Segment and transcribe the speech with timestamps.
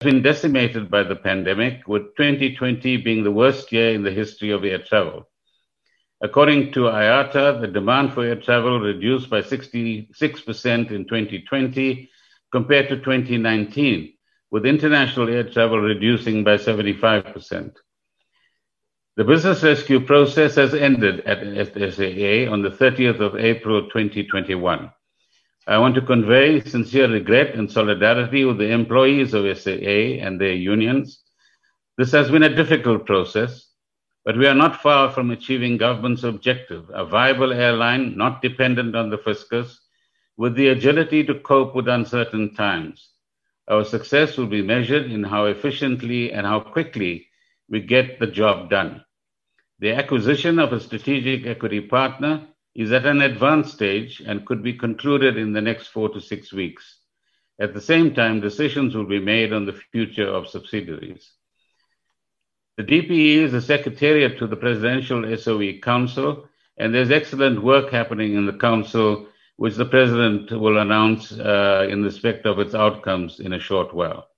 [0.00, 4.64] been decimated by the pandemic, with 2020 being the worst year in the history of
[4.64, 5.28] air travel.
[6.22, 12.10] According to IATA, the demand for air travel reduced by 66% in 2020
[12.50, 14.14] compared to 2019,
[14.50, 17.74] with international air travel reducing by 75%.
[19.16, 24.90] The business rescue process has ended at SAA on the 30th of April 2021.
[25.70, 30.52] I want to convey sincere regret and solidarity with the employees of SAA and their
[30.52, 31.22] unions.
[31.96, 33.68] This has been a difficult process,
[34.24, 39.10] but we are not far from achieving government's objective, a viable airline not dependent on
[39.10, 39.80] the fiscus,
[40.36, 43.10] with the agility to cope with uncertain times.
[43.68, 47.28] Our success will be measured in how efficiently and how quickly
[47.68, 49.04] we get the job done.
[49.78, 54.72] The acquisition of a strategic equity partner is at an advanced stage and could be
[54.72, 56.98] concluded in the next four to six weeks.
[57.60, 61.32] At the same time, decisions will be made on the future of subsidiaries.
[62.76, 68.34] The DPE is a secretariat to the Presidential SOE Council, and there's excellent work happening
[68.34, 73.52] in the council, which the president will announce uh, in respect of its outcomes in
[73.52, 74.28] a short while.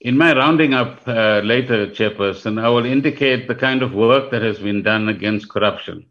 [0.00, 4.42] In my rounding up uh, later, Chairperson, I will indicate the kind of work that
[4.42, 6.06] has been done against corruption,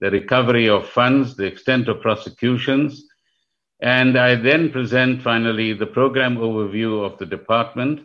[0.00, 3.04] the recovery of funds, the extent of prosecutions,
[3.80, 8.00] and I then present finally the program overview of the department,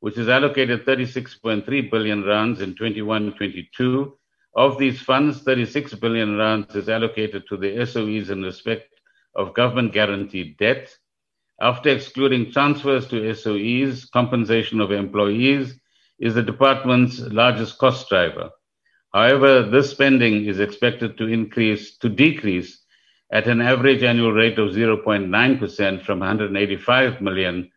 [0.00, 4.12] which has allocated 36.3 billion rands in 21-22.
[4.54, 8.88] Of these funds, 36 billion rands is allocated to the SOEs in respect
[9.34, 10.96] of government guaranteed debt,
[11.60, 15.78] after excluding transfers to SOEs, compensation of employees
[16.18, 18.50] is the department's largest cost driver.
[19.16, 22.82] However, this spending is expected to decrease
[23.32, 27.70] at an average annual rate of 0.9% from 185 million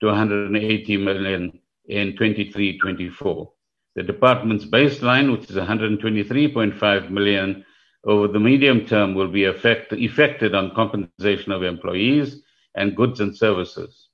[0.00, 3.46] to 180 million in 23-24.
[3.94, 7.66] The department's baseline, which is 123.5 million
[8.04, 12.40] over the medium term, will be affected on compensation of employees
[12.74, 14.08] and goods and services.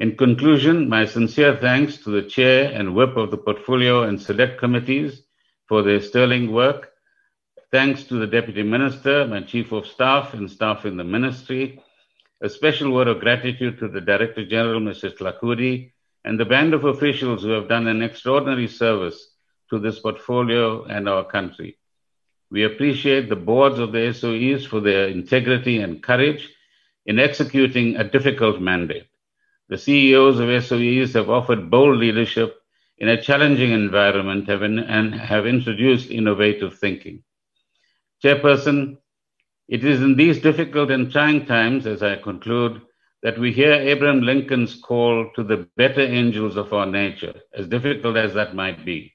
[0.00, 4.58] In conclusion, my sincere thanks to the chair and whip of the portfolio and select
[4.58, 5.22] committees
[5.72, 6.90] for their sterling work.
[7.70, 11.80] Thanks to the deputy minister, my chief of staff and staff in the ministry.
[12.42, 15.10] A special word of gratitude to the director general, Mr.
[15.16, 15.92] Tlhakudi,
[16.26, 19.30] and the band of officials who have done an extraordinary service
[19.70, 21.78] to this portfolio and our country.
[22.50, 26.50] We appreciate the boards of the SOEs for their integrity and courage
[27.06, 29.06] in executing a difficult mandate.
[29.70, 32.61] The CEOs of SOEs have offered bold leadership
[33.02, 37.22] in a challenging environment have and have introduced innovative thinking.
[38.24, 38.96] Chairperson,
[39.68, 42.80] it is in these difficult and trying times, as I conclude,
[43.22, 48.16] that we hear Abraham Lincoln's call to the better angels of our nature, as difficult
[48.16, 49.12] as that might be.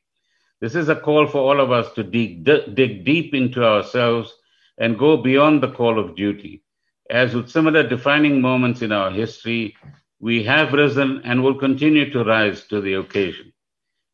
[0.61, 4.31] This is a call for all of us to dig, dig deep into ourselves
[4.77, 6.63] and go beyond the call of duty
[7.09, 9.75] as with similar defining moments in our history,
[10.19, 13.53] we have risen and will continue to rise to the occasion.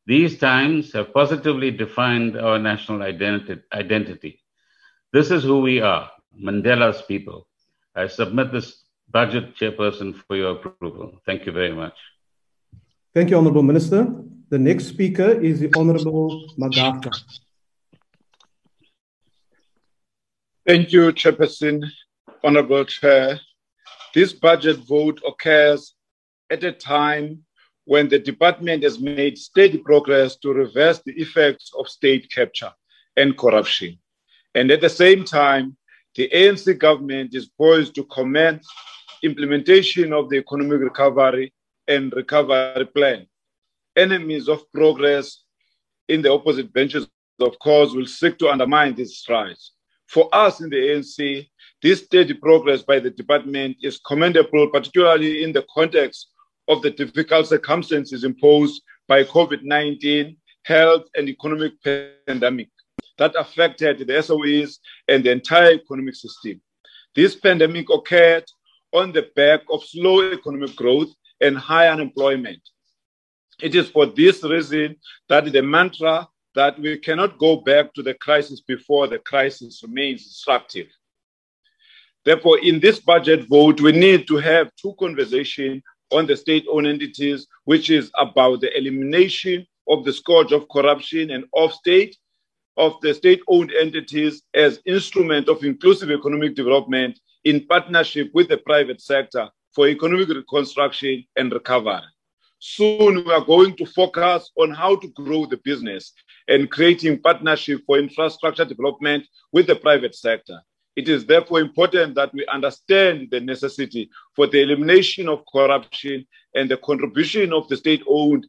[0.06, 4.40] These times have positively defined our national identity.
[5.14, 7.47] This is who we are, Mandela's people.
[7.96, 11.22] I submit this budget, Chairperson, for your approval.
[11.25, 11.94] Thank you very much.
[13.14, 14.08] Thank you, Honorable Minister.
[14.50, 17.12] The next speaker is the Honorable Magaka.
[20.68, 21.84] Thank you, Chairperson.
[22.44, 23.40] Honorable Chair,
[24.14, 25.96] this budget vote occurs
[26.50, 27.46] at a time
[27.86, 32.72] when the department has made steady progress to reverse the effects of state capture
[33.18, 33.98] and corruption.
[34.56, 35.76] And at the same time,
[36.16, 38.68] the ANC government is poised to commence
[39.24, 41.54] implementation of the economic recovery
[41.88, 43.26] and recovery plan.
[43.96, 45.44] Enemies of progress
[46.08, 47.08] in the opposite benches,
[47.40, 49.72] of course, will seek to undermine these strides.
[50.08, 51.50] For us in the ANC,
[51.82, 56.28] this steady progress by the department is commendable, particularly in the context
[56.68, 62.70] of the difficult circumstances imposed by COVID 19 health and economic pandemic
[63.17, 66.61] that affected the SOEs and the entire economic system.
[67.16, 68.46] This pandemic occurred
[68.91, 71.09] on the back of slow economic growth
[71.41, 72.61] and high unemployment.
[73.61, 74.96] It is for this reason
[75.29, 80.23] that the mantra that we cannot go back to the crisis before the crisis remains
[80.23, 80.88] instructive.
[82.26, 85.84] Therefore, in this budget vote, we need to have two conversations
[86.14, 91.32] on the state owned entities, which is about the elimination of the scourge of corruption
[91.32, 92.18] and of state
[92.78, 98.58] of the state owned entities as instrument of inclusive economic development in partnership with the
[98.58, 102.02] private sector for economic reconstruction and recovery.
[102.60, 106.14] Soon, we are going to focus on how to grow the business
[106.48, 110.62] and creating partnership for infrastructure development with the private sector.
[110.95, 116.69] It is therefore important that we understand the necessity for the elimination of corruption and
[116.69, 118.47] the contribution of the state owned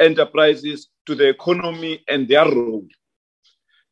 [0.00, 2.86] enterprises to the economy and their role.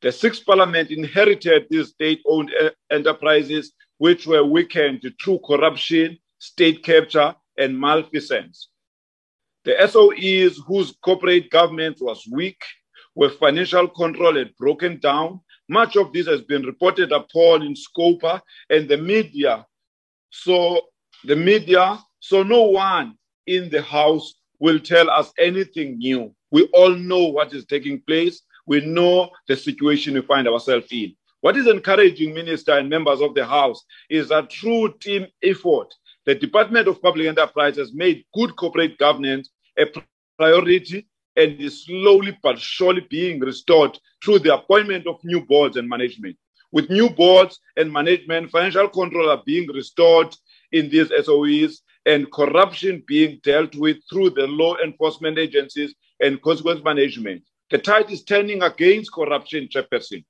[0.00, 2.52] The sixth parliament inherited these state owned
[2.90, 8.69] enterprises, which were weakened through corruption, state capture, and malfeasance.
[9.64, 12.60] The SOEs, whose corporate governance was weak,
[13.14, 18.40] where financial control had broken down, much of this has been reported upon in Scopa
[18.70, 19.66] and the media.
[20.31, 20.81] So
[21.25, 23.16] the media, so no one
[23.46, 26.34] in the house will tell us anything new.
[26.50, 28.43] We all know what is taking place.
[28.66, 31.14] We know the situation we find ourselves in.
[31.40, 35.94] What is encouraging, Minister and members of the House, is a true team effort,
[36.26, 39.84] the Department of Public Enterprise has made good corporate governance a
[40.38, 45.88] priority and is slowly but surely being restored through the appointment of new boards and
[45.88, 46.36] management.
[46.72, 50.34] With new boards and management, financial control are being restored
[50.72, 56.82] in these SOEs and corruption being dealt with through the law enforcement agencies and consequence
[56.84, 57.42] management.
[57.70, 60.25] The tide is turning against corruption, Chairperson.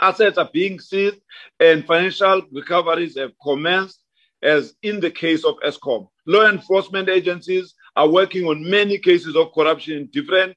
[0.00, 1.20] Assets are being seized
[1.60, 4.00] and financial recoveries have commenced,
[4.42, 6.08] as in the case of Eskom.
[6.26, 10.56] Law enforcement agencies are working on many cases of corruption in different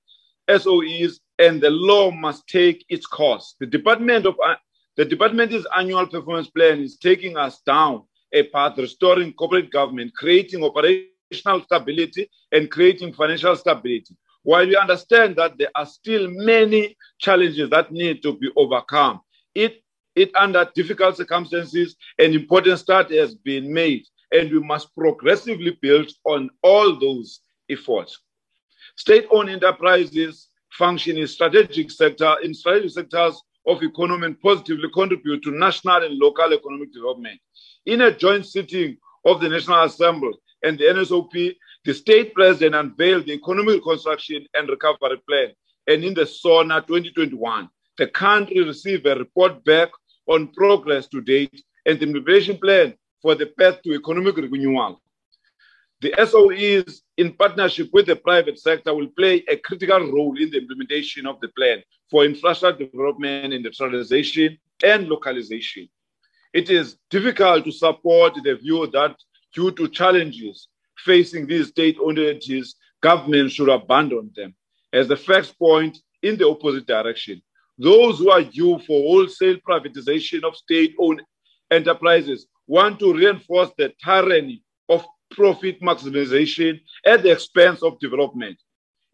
[0.49, 3.55] SOEs, and the law must take its course.
[3.59, 4.55] The Department of uh,
[4.95, 10.63] the department's annual performance plan is taking us down a path restoring corporate government, creating
[10.63, 14.15] operational stability, and creating financial stability.
[14.43, 19.19] While we understand that there are still many challenges that need to be overcome,
[19.53, 19.83] it,
[20.15, 26.11] it under difficult circumstances, an important start has been made and we must progressively build
[26.25, 28.19] on all those efforts.
[28.95, 35.51] State-owned enterprises function in strategic sector in strategic sectors of economy and positively contribute to
[35.51, 37.39] national and local economic development.
[37.85, 40.33] In a joint sitting of the National Assembly
[40.63, 45.49] and the NCOP, the state president unveiled the economic reconstruction and recovery plan.
[45.87, 49.89] And in the SONA 2021, the country received a report back
[50.27, 52.95] on progress to date and the implementation plan
[53.25, 55.01] for the path to economic renewal.
[55.99, 60.59] The SOEs, in partnership with the private sector, will play a critical role in the
[60.59, 61.81] implementation of the plan
[62.11, 65.89] for infrastructure development, industrialization, and localization.
[66.53, 69.15] It is difficult to support the view that
[69.55, 74.53] due to challenges facing these state-owned entities, government should abandon them,
[74.93, 77.41] as the facts point in the opposite direction.
[77.79, 81.23] Those who are due for wholesale privatization of state-owned
[81.71, 88.57] enterprises want to reinforce the tyranny of profit maximization at the expense of development.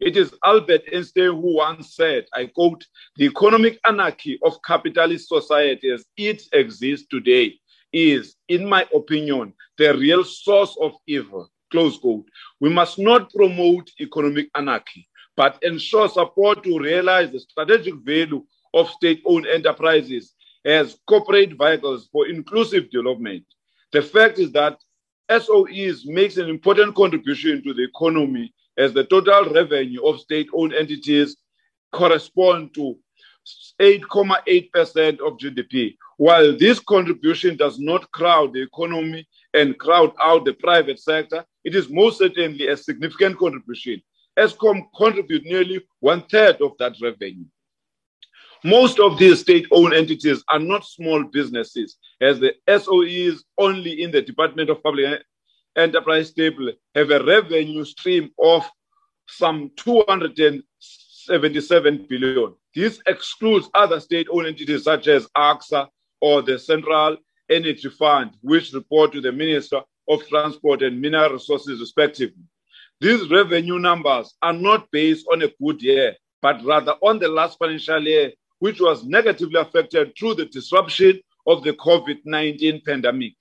[0.00, 2.84] It is Albert Einstein who once said, I quote,
[3.16, 7.54] the economic anarchy of capitalist society as it exists today
[7.92, 11.48] is, in my opinion, the real source of evil.
[11.70, 12.26] Close quote.
[12.60, 18.44] We must not promote economic anarchy, but ensure support to realize the strategic value
[18.74, 20.34] of state owned enterprises
[20.64, 23.44] as corporate vehicles for inclusive development.
[23.92, 24.78] The fact is that
[25.30, 31.36] SOEs makes an important contribution to the economy as the total revenue of state-owned entities
[31.92, 32.96] correspond to
[33.80, 35.96] 8.8% of GDP.
[36.16, 41.74] While this contribution does not crowd the economy and crowd out the private sector, it
[41.74, 44.00] is most certainly a significant contribution.
[44.38, 47.44] Eskom contribute nearly one third of that revenue.
[48.64, 54.12] Most of these state owned entities are not small businesses, as the SOEs only in
[54.12, 55.20] the Department of Public
[55.76, 58.64] Enterprise table have a revenue stream of
[59.26, 62.54] some 277 billion.
[62.74, 65.88] This excludes other state owned entities such as ACSA
[66.20, 67.16] or the Central
[67.50, 72.44] Energy Fund, which report to the Minister of Transport and Mineral Resources, respectively.
[73.00, 77.58] These revenue numbers are not based on a good year, but rather on the last
[77.58, 78.30] financial year
[78.62, 83.34] which was negatively affected through the disruption of the COVID 19 pandemic.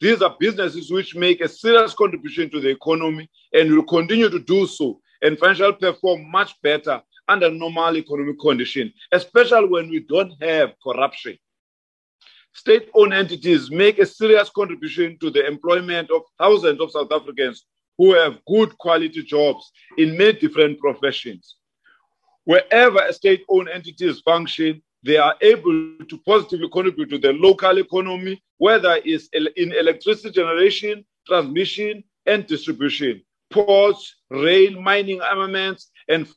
[0.00, 4.38] These are businesses which make a serious contribution to the economy and will continue to
[4.38, 10.32] do so and financially perform much better under normal economic conditions, especially when we don't
[10.42, 11.36] have corruption.
[12.54, 17.66] State owned entities make a serious contribution to the employment of thousands of South Africans
[17.98, 21.56] who have good quality jobs in many different professions.
[22.44, 28.42] Wherever state owned entities function, they are able to positively contribute to the local economy,
[28.58, 36.28] whether it's in electricity generation, transmission and distribution, ports, rail, mining, armaments, and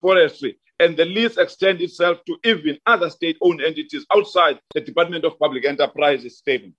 [0.00, 0.58] forestry.
[0.78, 5.38] And the list extends itself to even other state owned entities outside the Department of
[5.38, 6.74] Public Enterprises statement.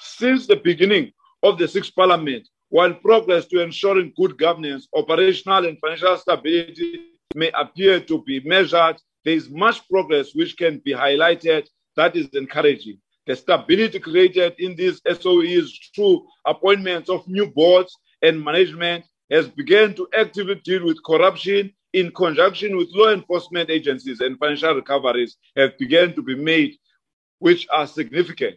[0.00, 5.78] Since the beginning of the sixth parliament, while progress to ensuring good governance, operational, and
[5.78, 11.66] financial stability may appear to be measured, there is much progress which can be highlighted
[11.96, 12.98] that is encouraging.
[13.26, 19.94] The stability created in these SOEs through appointments of new boards and management has begun
[19.94, 25.78] to actively deal with corruption in conjunction with law enforcement agencies and financial recoveries have
[25.78, 26.76] begun to be made,
[27.38, 28.56] which are significant.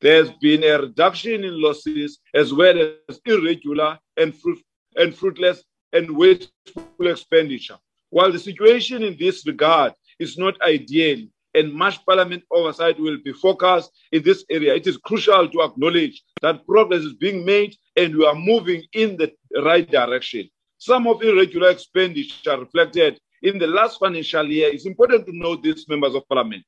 [0.00, 4.58] There's been a reduction in losses as well as irregular and, fruit,
[4.96, 7.78] and fruitless and wasteful expenditure.
[8.10, 13.32] While the situation in this regard is not ideal, and much parliament oversight will be
[13.32, 14.74] focused in this area.
[14.74, 19.16] It is crucial to acknowledge that progress is being made and we are moving in
[19.16, 19.32] the
[19.64, 20.50] right direction.
[20.78, 24.68] Some of irregular expenditure reflected in the last financial year.
[24.68, 26.64] It's important to note this, members of parliament,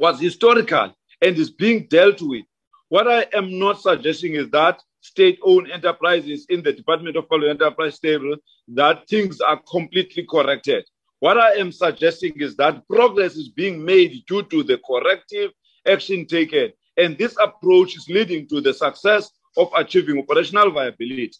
[0.00, 2.44] was historical and is being dealt with.
[2.88, 7.98] What I am not suggesting is that state-owned enterprises in the Department of Public Enterprise
[7.98, 8.36] table
[8.68, 10.84] that things are completely corrected.
[11.20, 15.50] What I am suggesting is that progress is being made due to the corrective
[15.86, 16.72] action taken.
[16.96, 21.32] And this approach is leading to the success of achieving operational viability.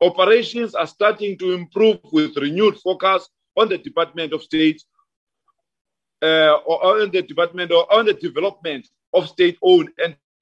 [0.00, 4.82] Operations are starting to improve with renewed focus on the Department of State
[6.22, 9.90] uh, or on the department or on the development of state-owned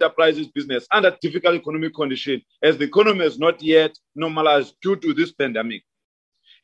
[0.05, 5.15] enterprises business under difficult economic conditions as the economy has not yet normalized due to
[5.15, 5.83] this pandemic.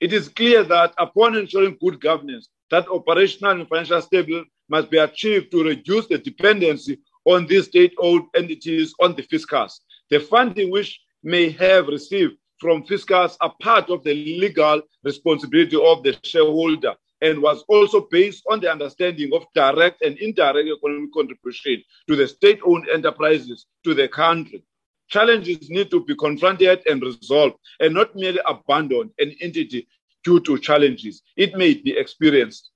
[0.01, 4.99] It is clear that upon ensuring good governance, that operational and financial stability must be
[4.99, 9.81] achieved to reduce the dependency on these state-owned entities on the fiscus.
[10.11, 16.03] The funding which may have received from fiscus are part of the legal responsibility of
[16.03, 21.83] the shareholder and was also based on the understanding of direct and indirect economic contribution
[22.09, 24.63] to the state-owned enterprises to the country.
[25.09, 29.89] Challenges need to be confronted and resolved and not merely abandon an entity
[30.23, 32.71] due to challenges it may be experienced.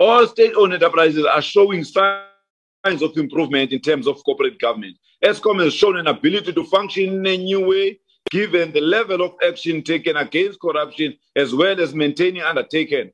[0.00, 4.96] All state-owned enterprises are showing signs of improvement in terms of corporate government.
[5.24, 8.00] Eskom has shown an ability to function in a new way
[8.30, 13.12] given the level of action taken against corruption as well as maintaining undertaken.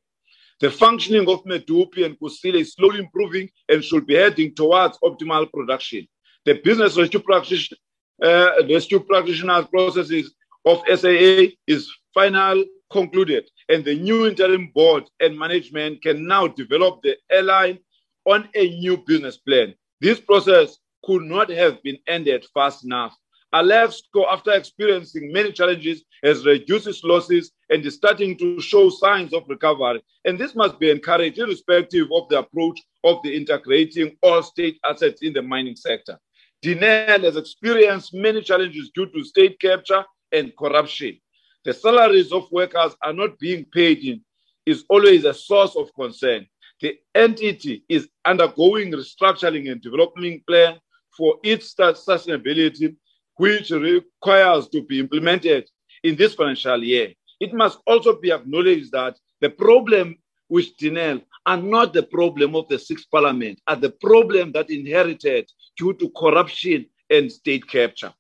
[0.61, 5.51] The functioning of Medupi and Kusile is slowly improving and should be heading towards optimal
[5.53, 6.07] production
[6.45, 7.79] the business rescue, practitioner,
[8.23, 15.39] uh, rescue practitioners processes of SAA is final concluded, and the new interim board and
[15.39, 17.79] management can now develop the airline
[18.25, 19.75] on a new business plan.
[20.01, 23.15] This process could not have been ended fast enough.
[23.55, 29.33] Alexkor, after experiencing many challenges, has reduced its losses and is starting to show signs
[29.33, 30.03] of recovery.
[30.25, 35.23] And this must be encouraged, irrespective of the approach of the integrating all state assets
[35.23, 36.19] in the mining sector.
[36.63, 41.19] Denel has experienced many challenges due to state capture and corruption.
[41.65, 44.23] The salaries of workers are not being paid in
[44.67, 46.47] is always a source of concern.
[46.81, 50.79] The entity is undergoing restructuring and development plan
[51.17, 52.97] for its sustainability,
[53.41, 55.67] which requires to be implemented
[56.03, 57.09] in this financial year.
[57.41, 60.19] It must also be acknowledged that the problem
[60.51, 65.51] with Denel are not the problem of the sixth parliament, are the problem that inherited
[65.79, 68.13] due to corruption and state capture.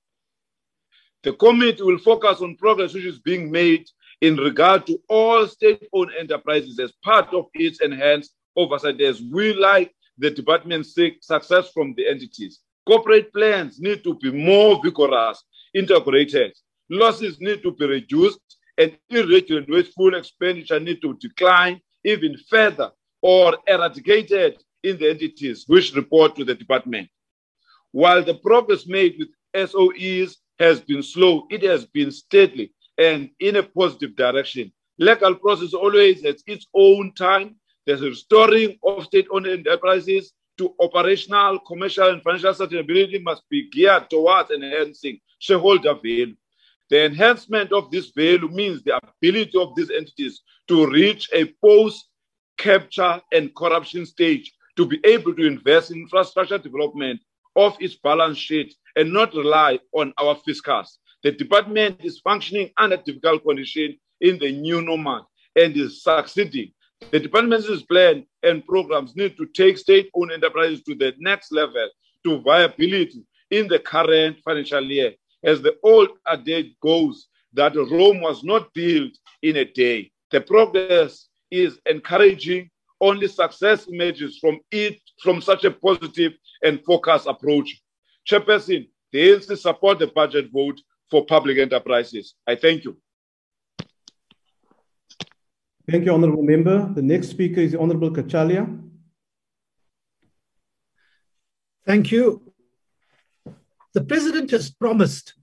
[1.22, 3.86] The committee will focus on progress which is being made
[4.22, 9.94] in regard to all state-owned enterprises as part of its enhanced oversight as we like
[10.16, 12.60] the department seek success from the entities.
[12.86, 15.44] Corporate plans need to be more vigorous,
[15.74, 16.52] integrated.
[16.88, 18.40] Losses need to be reduced
[18.78, 22.90] and irregular and wasteful expenditure need to decline even further
[23.22, 27.08] or eradicated in the entities which report to the department.
[27.92, 33.56] While the progress made with SOEs has been slow, it has been steadily and in
[33.56, 34.72] a positive direction.
[34.98, 37.56] Legal process always has its own time.
[37.86, 44.10] There's a restoring of state-owned enterprises to operational, commercial, and financial sustainability must be geared
[44.10, 46.36] towards enhancing shareholder value.
[46.90, 52.10] The enhancement of this value means the ability of these entities to reach a post
[52.58, 57.20] capture and corruption stage to be able to invest in infrastructure development
[57.56, 60.98] of its balance sheet and not rely on our fiscus.
[61.22, 65.26] The department is functioning under difficult conditions in the new normal
[65.56, 66.72] and is succeeding.
[67.10, 71.88] The department's plan and programs need to take state-owned enterprises to the next level
[72.24, 75.14] to viability in the current financial year.
[75.42, 80.12] As the old adage goes, that Rome was not built in a day.
[80.30, 82.70] The progress is encouraging.
[83.00, 87.82] Only success emerges from it, from such a positive and focused approach.
[88.28, 90.80] Chairperson, the ANC support the budget vote
[91.10, 92.34] for public enterprises.
[92.46, 92.96] I thank you.
[95.88, 96.92] Thank you, Honourable Member.
[96.94, 98.78] The next speaker is Honourable Kachalia.
[101.86, 102.52] Thank you.
[103.94, 105.34] The President has promised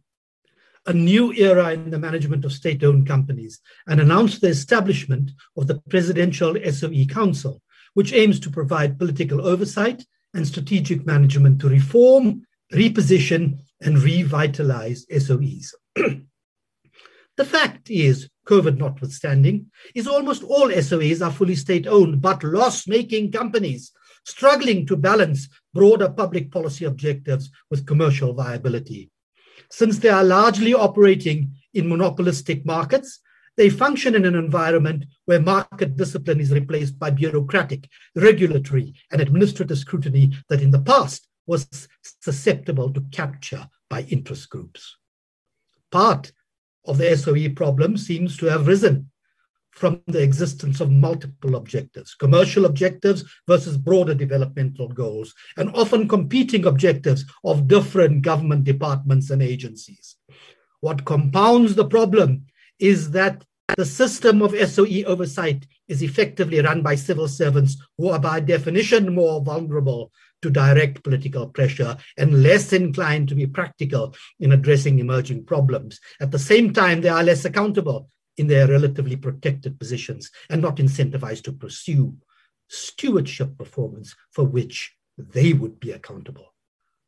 [0.85, 5.67] a new era in the management of state owned companies and announced the establishment of
[5.67, 7.61] the Presidential SOE Council,
[7.93, 15.73] which aims to provide political oversight and strategic management to reform, reposition, and revitalize SOEs.
[15.95, 22.87] the fact is, COVID notwithstanding, is almost all SOEs are fully state owned but loss
[22.87, 23.91] making companies
[24.25, 29.09] struggling to balance broader public policy objectives with commercial viability.
[29.69, 33.19] Since they are largely operating in monopolistic markets,
[33.57, 39.77] they function in an environment where market discipline is replaced by bureaucratic, regulatory, and administrative
[39.77, 41.87] scrutiny that in the past was
[42.21, 44.97] susceptible to capture by interest groups.
[45.91, 46.31] Part
[46.87, 49.11] of the SOE problem seems to have risen
[49.71, 56.65] from the existence of multiple objectives, commercial objectives versus broader developmental goals, and often competing
[56.65, 60.15] objectives of different government departments and agencies.
[60.79, 62.47] What compounds the problem
[62.79, 63.43] is that
[63.75, 69.13] the system of SOE oversight is effectively run by civil servants who are by definition
[69.13, 75.45] more vulnerable to direct political pressure and less inclined to be practical in addressing emerging
[75.45, 75.99] problems.
[76.19, 80.77] At the same time, they are less accountable in their relatively protected positions and not
[80.77, 82.15] incentivized to pursue
[82.69, 86.53] stewardship performance for which they would be accountable.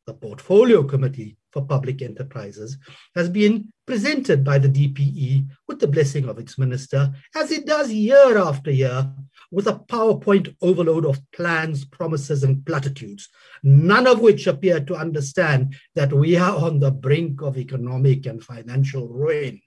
[0.06, 2.78] The Portfolio Committee for Public Enterprises
[3.14, 7.92] has been presented by the DPE with the blessing of its minister, as it does
[7.92, 9.12] year after year,
[9.50, 13.28] with a PowerPoint overload of plans, promises, and platitudes,
[13.62, 18.42] none of which appear to understand that we are on the brink of economic and
[18.42, 19.60] financial ruin.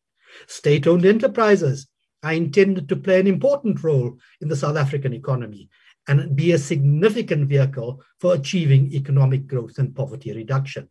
[0.48, 1.88] State owned enterprises
[2.24, 5.70] are intended to play an important role in the South African economy
[6.08, 10.90] and be a significant vehicle for achieving economic growth and poverty reduction.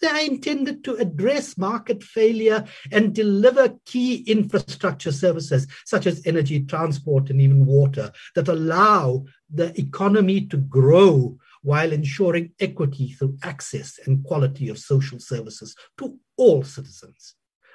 [0.00, 6.64] They are intended to address market failure and deliver key infrastructure services such as energy,
[6.64, 13.98] transport, and even water that allow the economy to grow while ensuring equity through access
[14.06, 17.34] and quality of social services to all citizens.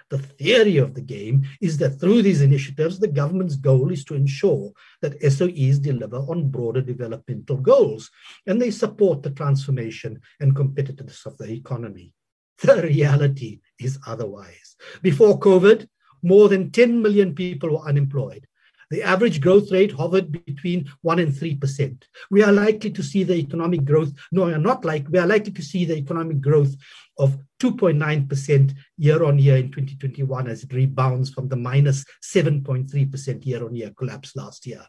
[0.09, 4.15] The theory of the game is that through these initiatives, the government's goal is to
[4.15, 8.11] ensure that SOEs deliver on broader developmental goals
[8.45, 12.13] and they support the transformation and competitiveness of the economy.
[12.61, 14.75] The reality is otherwise.
[15.01, 15.87] Before COVID,
[16.23, 18.47] more than 10 million people were unemployed.
[18.95, 22.03] The average growth rate hovered between 1 and 3%.
[22.31, 25.27] We are likely to see the economic growth, no, we are not like, we are
[25.27, 26.73] likely to see the economic growth
[27.17, 33.65] of 2.9% year on year in 2021 as it rebounds from the minus 7.3% year
[33.65, 34.85] on year collapse last year.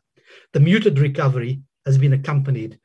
[0.53, 2.79] The muted recovery has been accompanied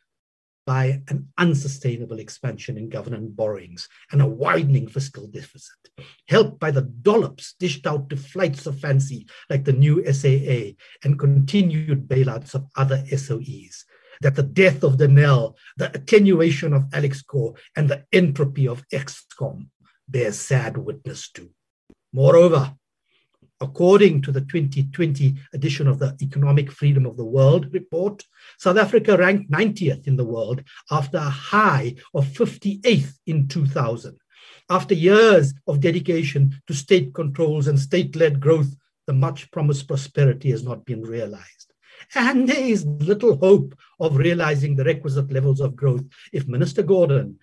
[0.66, 5.90] by an unsustainable expansion in government borrowings and a widening fiscal deficit,
[6.28, 11.20] helped by the dollops dished out to flights of fancy like the new SAA and
[11.20, 13.84] continued bailouts of other SOEs.
[14.22, 19.70] That the death of Denel, the attenuation of Alexkor, and the entropy of Eskom
[20.08, 21.50] bear sad witness to.
[22.14, 22.76] Moreover,
[23.62, 28.26] According to the 2020 edition of the Economic Freedom of the World report,
[28.58, 34.18] South Africa ranked 90th in the world after a high of 58th in 2000.
[34.70, 40.50] After years of dedication to state controls and state led growth, the much promised prosperity
[40.50, 41.74] has not been realized.
[42.16, 47.36] And there is little hope of realizing the requisite levels of growth if Minister Gordhan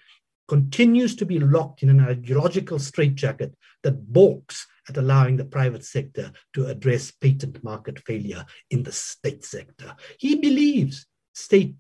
[0.49, 6.33] continues to be locked in an ideological straitjacket that balks at allowing the private sector
[6.55, 9.95] to address patent market failure in the state sector.
[10.19, 11.07] He believes
[11.39, 11.77] state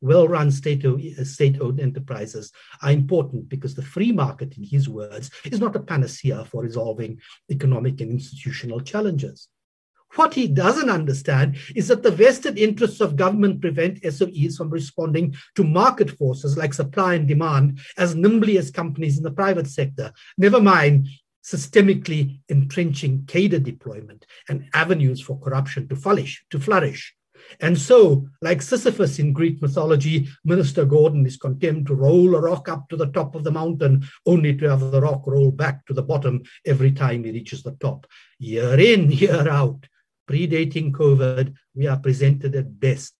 [0.00, 2.50] well-run state-owned, uh, state-owned enterprises
[2.82, 7.18] are important because the free market, in his words, is not a panacea for resolving
[7.50, 9.48] economic and institutional challenges.
[10.16, 15.36] What he doesn't understand is that the vested interests of government prevent SOEs from responding
[15.54, 20.12] to market forces like supply and demand as nimbly as companies in the private sector.
[20.36, 21.08] Never mind
[21.44, 27.14] systemically entrenching cadre deployment and avenues for corruption to flourish, to flourish.
[27.60, 32.68] And so, like Sisyphus in Greek mythology, Minister Gordhan is condemned to roll a rock
[32.68, 35.94] up to the top of the mountain, only to have the rock roll back to
[35.94, 38.06] the bottom every time he reaches the top.
[38.38, 39.86] Year in, year out,
[40.30, 43.14] predating COVID, we are presented at best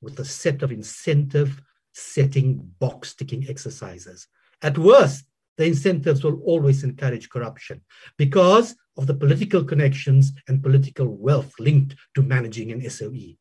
[0.00, 1.60] with a set of incentive
[1.92, 4.26] setting box ticking exercises.
[4.62, 5.24] At worst,
[5.56, 7.80] the incentives will always encourage corruption
[8.16, 13.36] because of the political connections and political wealth linked to managing an SOE.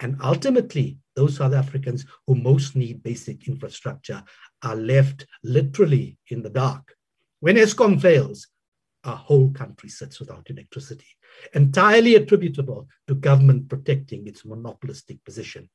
[0.00, 4.22] And ultimately, those South Africans who most need basic infrastructure
[4.62, 6.94] are left literally in the dark.
[7.40, 8.48] When Eskom fails,
[9.04, 11.06] our whole country sits without electricity,
[11.54, 15.68] entirely attributable to government protecting its monopolistic position.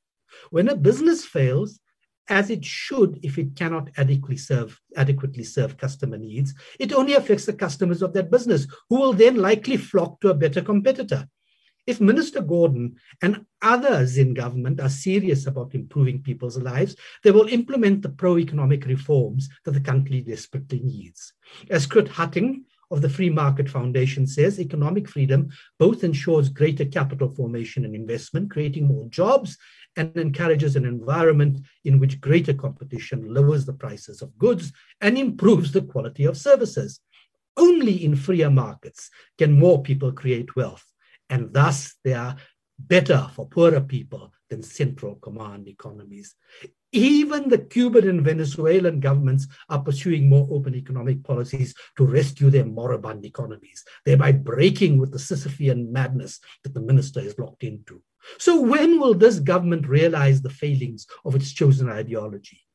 [0.49, 1.79] When a business fails,
[2.27, 7.45] as it should if it cannot adequately serve, adequately serve customer needs, it only affects
[7.45, 11.27] the customers of that business, who will then likely flock to a better competitor.
[11.87, 17.47] If Minister Gordhan and others in government are serious about improving people's lives, they will
[17.47, 21.33] implement the pro economic reforms that the country desperately needs.
[21.69, 27.29] As Kurt Hattingh of the Free Market Foundation says, economic freedom both ensures greater capital
[27.29, 29.57] formation and investment, creating more jobs,
[29.97, 35.71] and encourages an environment in which greater competition lowers the prices of goods and improves
[35.71, 36.99] the quality of services.
[37.57, 40.85] Only in freer markets can more people create wealth
[41.29, 42.35] and thus they are
[42.77, 46.35] better for poorer people than central command economies.
[46.91, 52.65] Even the Cuban and Venezuelan governments are pursuing more open economic policies to rescue their
[52.65, 58.01] moribund economies, thereby breaking with the Sisyphean madness that the minister is locked into.
[58.37, 62.65] So, when will this government realize the failings of its chosen ideology?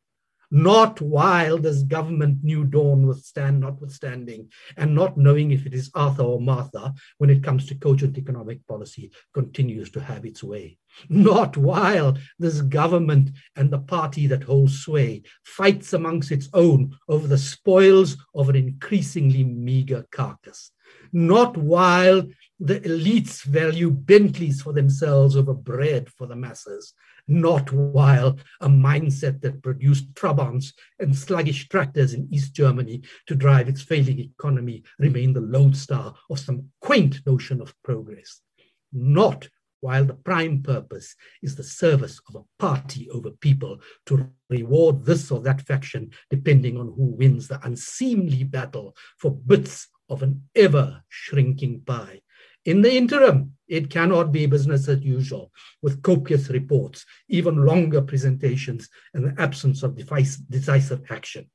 [0.51, 6.23] not while this government new dawn withstand notwithstanding, and not knowing if it is Arthur
[6.23, 10.77] or Martha when it comes to cogent economic policy continues to have its way.
[11.09, 17.29] Not while this government and the party that holds sway fights amongst its own over
[17.29, 20.73] the spoils of an increasingly meager carcass.
[21.13, 22.27] Not while
[22.61, 26.95] the elites value Bentleys for themselves over bread for the masses
[27.31, 33.69] not while a mindset that produced Trabants and sluggish tractors in East Germany to drive
[33.69, 38.41] its failing economy remain the lodestar of some quaint notion of progress.
[38.93, 45.05] Not while the prime purpose is the service of a party over people to reward
[45.05, 50.43] this or that faction depending on who wins the unseemly battle for bits of an
[50.57, 52.21] ever shrinking pie.
[52.67, 58.89] In the interim, it cannot be business as usual with copious reports, even longer presentations,
[59.15, 61.49] and the absence of decisive action.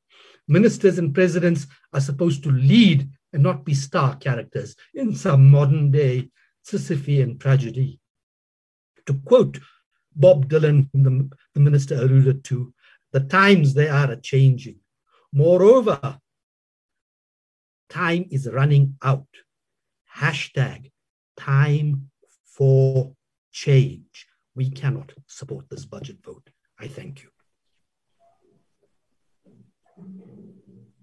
[0.47, 5.91] Ministers and presidents are supposed to lead and not be star characters in some modern
[5.91, 6.29] day
[6.65, 7.99] Sisyphean tragedy.
[9.05, 9.59] To quote
[10.15, 12.73] Bob Dylan, whom the, minister alluded to,
[13.11, 14.77] the times they are a changing.
[15.31, 16.19] Moreover,
[17.89, 19.27] time is running out.
[20.17, 20.91] Hashtag
[21.37, 22.09] time
[22.45, 23.13] for
[23.51, 24.27] change.
[24.55, 26.49] We cannot support this budget vote.
[26.79, 27.29] I thank you.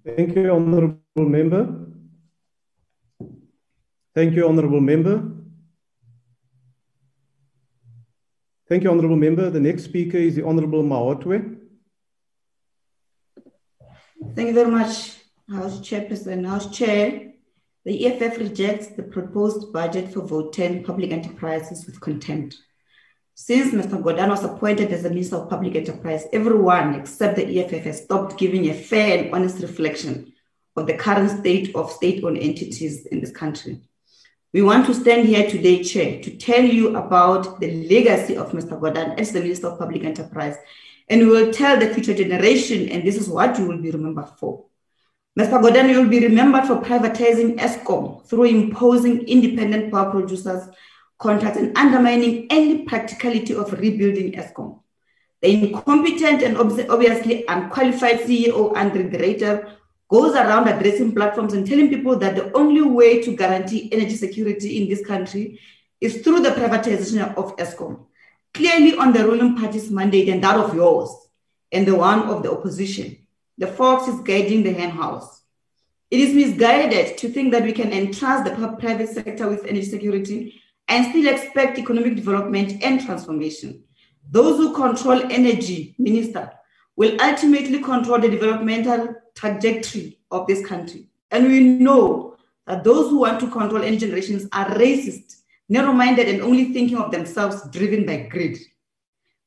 [0.05, 1.87] Thank you, Honourable Member.
[4.14, 5.33] Thank you, Honourable Member.
[8.68, 9.51] Thank you, Honourable Member.
[9.51, 11.59] The next speaker is the Honourable Maotwe.
[14.35, 15.16] Thank you very much,
[15.51, 17.32] House Chairperson, House Chair.
[17.85, 22.57] The EFF rejects the proposed budget for vote 10 public enterprises with contempt.
[23.35, 24.01] Since Mr.
[24.01, 28.38] Gordhan was appointed as the Minister of Public Enterprise, everyone except the EFF has stopped
[28.38, 30.33] giving a fair and honest reflection
[30.77, 33.81] of the current state of state owned entities in this country.
[34.53, 38.79] We want to stand here today, Chair, to tell you about the legacy of Mr.
[38.79, 40.57] Gordhan as the Minister of Public Enterprise.
[41.09, 44.29] And we will tell the future generation, and this is what you will be remembered
[44.38, 44.66] for.
[45.38, 45.62] Mr.
[45.62, 50.68] Gordhan will be remembered for privatizing Eskom through imposing independent power producers
[51.18, 54.81] contracts and undermining any practicality of rebuilding Eskom.
[55.40, 59.73] The incompetent and obviously unqualified CEO, Andre de Ruyter,
[60.11, 64.83] goes around addressing platforms and telling people that the only way to guarantee energy security
[64.83, 65.59] in this country
[66.03, 68.05] is through the privatization of Eskom,
[68.53, 71.09] clearly on the ruling party's mandate and that of yours
[71.73, 73.16] and the one of the opposition.
[73.58, 75.42] The fox is guiding the hen house.
[76.10, 80.60] It is misguided to think that we can entrust the private sector with energy security
[80.88, 83.84] and still expect economic development and transformation.
[84.30, 86.52] Those who control energy, Minister,
[86.96, 91.06] will ultimately control the developmental trajectory of this country.
[91.30, 92.36] And we know
[92.66, 95.36] that those who want to control energy generations are racist,
[95.68, 98.58] narrow minded, and only thinking of themselves, driven by greed.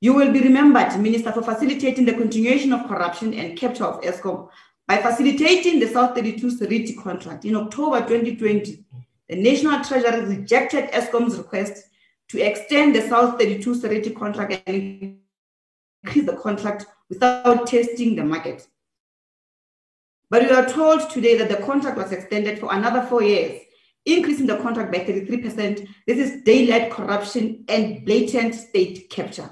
[0.06, 4.50] You will be remembered, Minister, for facilitating the continuation of corruption and capture of Eskom
[4.88, 7.44] by facilitating the South 32 Seriti contract.
[7.44, 8.86] In October 2020,
[9.28, 11.86] the National Treasury rejected Eskom's request
[12.28, 15.18] to extend the South 32 Seriti contract and
[16.04, 18.68] increase the contract without testing the market.
[20.30, 23.60] But we are told today that the contract was extended for another four years,
[24.06, 25.88] increasing the contract by 33%.
[26.06, 29.50] This is daylight corruption and blatant state capture.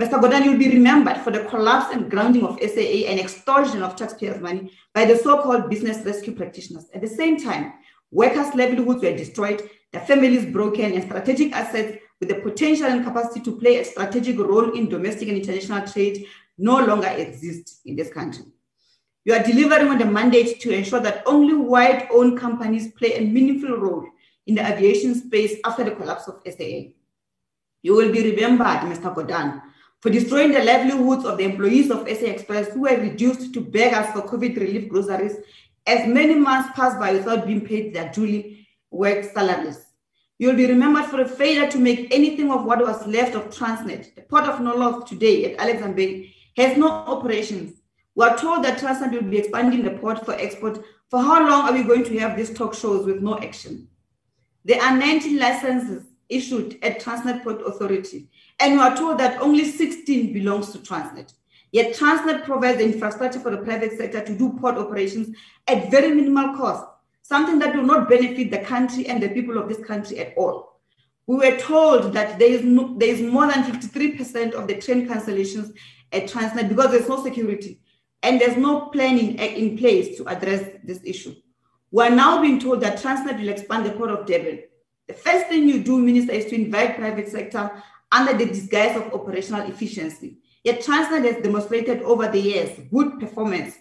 [0.00, 0.18] Mr.
[0.18, 4.40] Gordhan, you'll be remembered for the collapse and grounding of SAA and extortion of taxpayers'
[4.40, 6.86] money by the so-called business rescue practitioners.
[6.94, 7.74] At the same time,
[8.10, 13.40] workers' livelihoods were destroyed, their families broken, and strategic assets with the potential and capacity
[13.40, 16.24] to play a strategic role in domestic and international trade
[16.56, 18.44] no longer exist in this country.
[19.26, 23.20] You are delivering on the mandate to ensure that only white owned companies play a
[23.20, 24.06] meaningful role
[24.46, 26.92] in the aviation space after the collapse of SAA.
[27.82, 29.14] You will be remembered, Mr.
[29.14, 29.60] Gordhan,
[30.02, 34.12] for destroying the livelihoods of the employees of SA Express who were reduced to beggars
[34.12, 35.36] for COVID relief groceries
[35.86, 39.86] as many months passed by without being paid their duly worked salaries.
[40.38, 44.14] You'll be remembered for a failure to make anything of what was left of Transnet.
[44.14, 47.82] The port of Nolloth today at Alexander Bay has no operations
[48.14, 50.84] we are told that Transnet will be expanding the port for export.
[51.08, 53.88] For how long are we going to have these talk shows with no action?
[54.64, 58.28] There are 19 licenses issued at Transnet Port Authority,
[58.62, 61.34] and we are told that only 16 belongs to Transnet.
[61.72, 66.14] Yet Transnet provides the infrastructure for the private sector to do port operations at very
[66.14, 66.86] minimal cost,
[67.22, 70.80] something that will not benefit the country and the people of this country at all.
[71.26, 75.08] We were told that there is, no, there is more than 53% of the train
[75.08, 75.74] cancellations
[76.12, 77.80] at Transnet because there's no security
[78.22, 81.34] and there's no planning in place to address this issue.
[81.90, 84.60] We're now being told that Transnet will expand the port of Durban.
[85.08, 89.12] The first thing you do, Minister, is to invite private sector under the disguise of
[89.12, 90.38] operational efficiency.
[90.62, 93.74] Yet Transnet has demonstrated over the years good performance.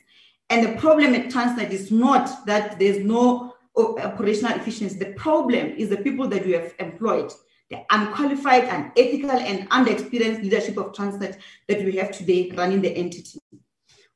[0.50, 4.98] And the problem at Transnet is not that there's no operational efficiency.
[4.98, 7.32] The problem is the people that you have employed,
[7.70, 13.40] the unqualified, unethical, and unexperienced leadership of Transnet that we have today running the entity.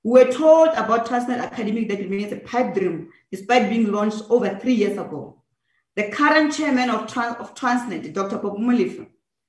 [0.03, 4.57] We were told about Transnet Academic that remains a pipe dream despite being launched over
[4.59, 5.41] three years ago.
[5.95, 8.37] The current chairman of, Trans- of Transnet, Dr.
[8.37, 9.07] Popo Molefe,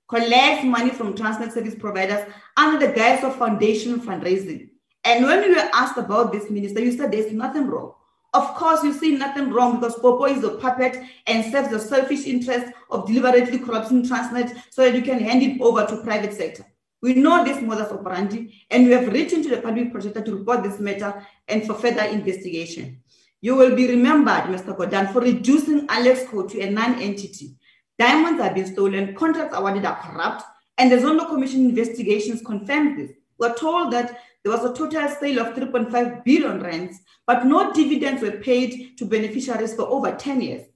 [0.09, 4.71] collects money from Transnet service providers under the guise of foundation fundraising.
[5.05, 7.92] And when we were asked about this, Minister, you said there's nothing wrong.
[8.35, 12.27] Of course, you see nothing wrong because Popo is a puppet and serves the selfish
[12.27, 16.64] interest of deliberately corrupting Transnet so that you can hand it over to private sector.
[17.03, 20.62] We know this modus operandi, and we have written to the public protector to report
[20.62, 23.01] this matter and for further investigation.
[23.40, 24.77] You will be remembered, Mr.
[24.77, 27.55] Gordhan, for reducing Alexkor to a non-entity.
[27.98, 30.42] Diamonds have been stolen, contracts awarded are corrupt,
[30.78, 33.12] and the Zondo Commission investigations confirmed this.
[33.38, 38.22] We're told that there was a total sale of 3.5 billion rands, but no dividends
[38.22, 40.66] were paid to beneficiaries for over 10 years.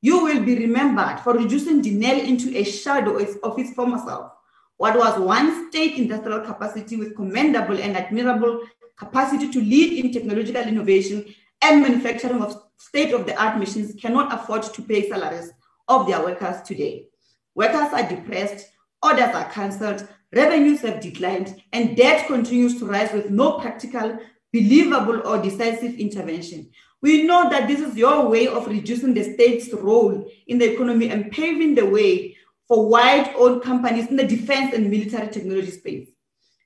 [0.00, 4.32] You will be remembered for reducing Denel into a shadow of its former self
[4.76, 8.60] what was one state industrial capacity with commendable and admirable
[8.96, 11.24] capacity to lead in technological innovation
[11.62, 15.52] and manufacturing of state-of-the-art machines cannot afford to pay salaries
[15.88, 17.06] of their workers today.
[17.54, 18.66] Workers are depressed,
[19.02, 24.18] orders are cancelled, revenues have declined, and debt continues to rise with no practical,
[24.52, 26.70] believable, or decisive intervention.
[27.00, 31.10] We know that this is your way of reducing the state's role in the economy
[31.10, 36.08] and paving the way for white-owned companies in the defense and military technology space.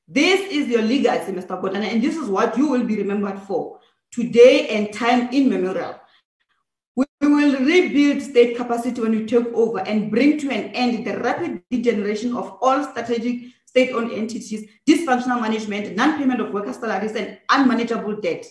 [0.06, 1.60] This is your legacy, Mr.
[1.60, 6.00] Godana, and this is what you will be remembered for today and time immemorial.
[6.98, 11.16] We will rebuild state capacity when we take over and bring to an end the
[11.20, 18.20] rapid degeneration of all strategic state-owned entities, dysfunctional management, non-payment of worker salaries, and unmanageable
[18.20, 18.44] debt.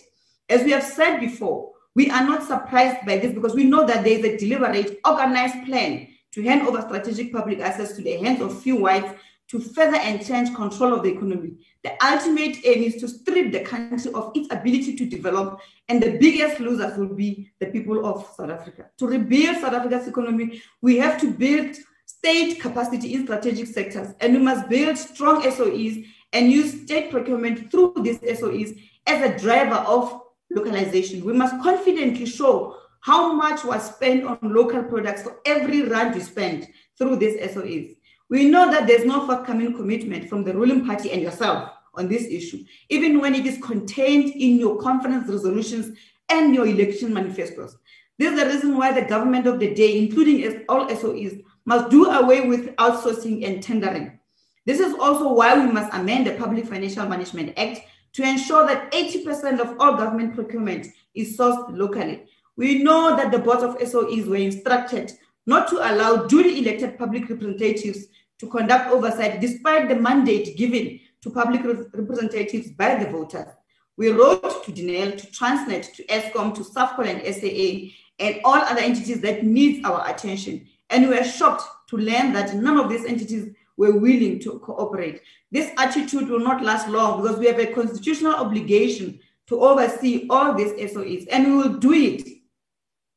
[0.48, 4.02] As we have said before, we are not surprised by this because we know that
[4.02, 8.40] there is a deliberate, organized plan to hand over strategic public assets to the hands
[8.40, 9.12] of few whites
[9.48, 11.52] to further entrench control of the economy.
[11.82, 16.18] The ultimate aim is to strip the country of its ability to develop, and the
[16.18, 18.86] biggest losers will be the people of South Africa.
[18.98, 24.34] To rebuild South Africa's economy, we have to build state capacity in strategic sectors, and
[24.34, 29.76] we must build strong SOEs and use state procurement through these SOEs as a driver
[29.76, 31.24] of localization.
[31.24, 36.20] We must confidently show how much was spent on local products for every rand we
[36.20, 36.66] spent
[36.98, 37.94] through these SOEs.
[38.30, 42.24] We know that there's no forthcoming commitment from the ruling party and yourself on this
[42.24, 45.96] issue, even when it is contained in your conference resolutions
[46.28, 47.76] and your election manifestos.
[48.18, 52.06] This is the reason why the government of the day, including all SOEs, must do
[52.06, 54.18] away with outsourcing and tendering.
[54.66, 57.80] This is also why we must amend the Public Financial Management Act
[58.14, 62.24] to ensure that 80% of all government procurement is sourced locally.
[62.56, 65.12] We know that the boards of SOEs were instructed
[65.46, 71.30] not to allow duly elected public representatives to conduct oversight despite the mandate given to
[71.30, 73.48] public representatives by the voters.
[73.96, 78.80] We wrote to DENEL, to Transnet, to Eskom, to SAFCOL and SAA, and all other
[78.80, 80.66] entities that need our attention.
[80.90, 85.22] And we are shocked to learn that none of these entities were willing to cooperate.
[85.50, 90.54] This attitude will not last long because we have a constitutional obligation to oversee all
[90.54, 92.28] these SOEs, and we will do it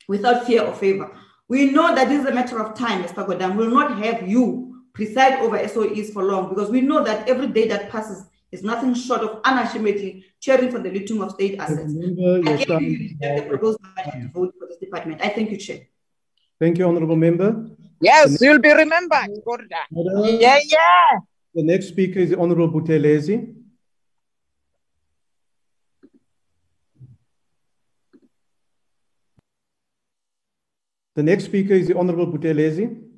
[0.08, 1.12] without fear or favor.
[1.48, 3.28] We know that this is a matter of time, Mr.
[3.28, 3.56] Gordhan.
[3.56, 7.48] We will not have you preside over SOEs for long because we know that every
[7.48, 11.94] day that passes is nothing short of unashamedly cheering for the looting of state assets.
[11.94, 15.22] I give you the proposed budget to vote for this department.
[15.22, 15.88] I thank you, Chair.
[16.60, 17.70] Thank you, Honorable Member.
[18.02, 19.30] Yes, you'll be remembered.
[19.92, 21.20] Yeah, yeah.
[21.54, 23.56] The next speaker is the Honorable Buthelezi.
[31.14, 33.11] The next speaker is the Honorable Buthelezi.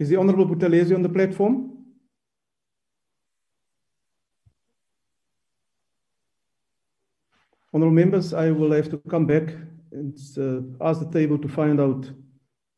[0.00, 1.76] Is the Honorable Buthelezi on the platform?
[7.74, 9.54] Honorable members, I will have to come back
[9.92, 12.10] and uh, ask the table to find out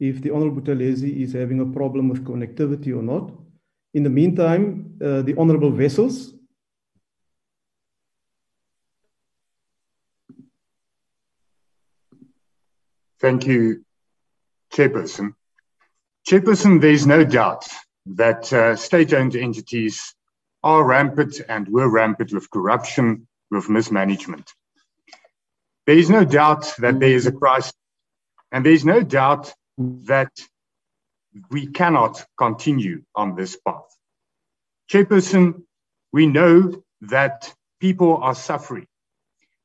[0.00, 3.30] if the Honorable Buthelezi is having a problem with connectivity or not.
[3.94, 6.34] In the meantime, uh, the Honorable Wessels.
[13.20, 13.84] Thank you,
[14.74, 15.36] Chairperson.
[16.26, 17.66] Chairperson, there's no doubt
[18.06, 20.14] that uh, state-owned entities
[20.62, 24.48] are rampant and were rampant with corruption, with mismanagement.
[25.86, 27.72] There is no doubt that there is a crisis,
[28.52, 30.30] and there is no doubt that
[31.50, 33.96] we cannot continue on this path.
[34.88, 35.62] Chairperson,
[36.12, 38.86] we know that people are suffering.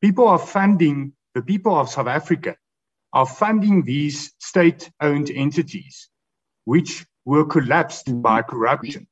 [0.02, 2.56] People are funding, the people of South Africa
[3.14, 6.10] are funding these state owned entities
[6.68, 9.08] which were collapsed by corruption.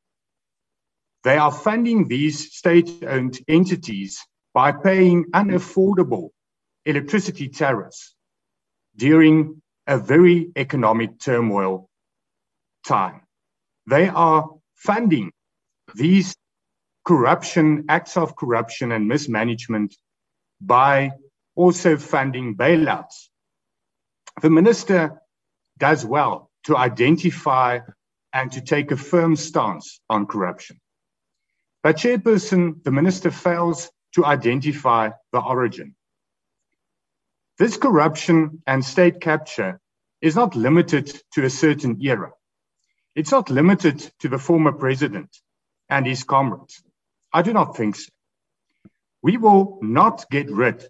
[1.23, 4.19] They are funding these state owned entities
[4.53, 6.31] by paying unaffordable
[6.85, 8.13] electricity tariffs
[8.97, 11.89] during a very economic turmoil
[12.85, 13.21] time.
[13.89, 15.31] They are funding
[15.95, 16.35] these
[17.05, 19.95] corruption, acts of corruption and mismanagement
[20.59, 21.11] by
[21.55, 23.29] also funding bailouts.
[24.41, 25.21] The minister
[25.77, 27.79] does well to identify
[28.33, 30.79] and to take a firm stance on corruption.
[31.83, 35.95] But chairperson, the minister fails to identify the origin.
[37.57, 39.79] This corruption and state capture
[40.21, 42.31] is not limited to a certain era.
[43.15, 45.29] It's not limited to the former president
[45.89, 46.83] and his comrades.
[47.31, 48.09] I do not think so.
[49.21, 50.85] We will not get rid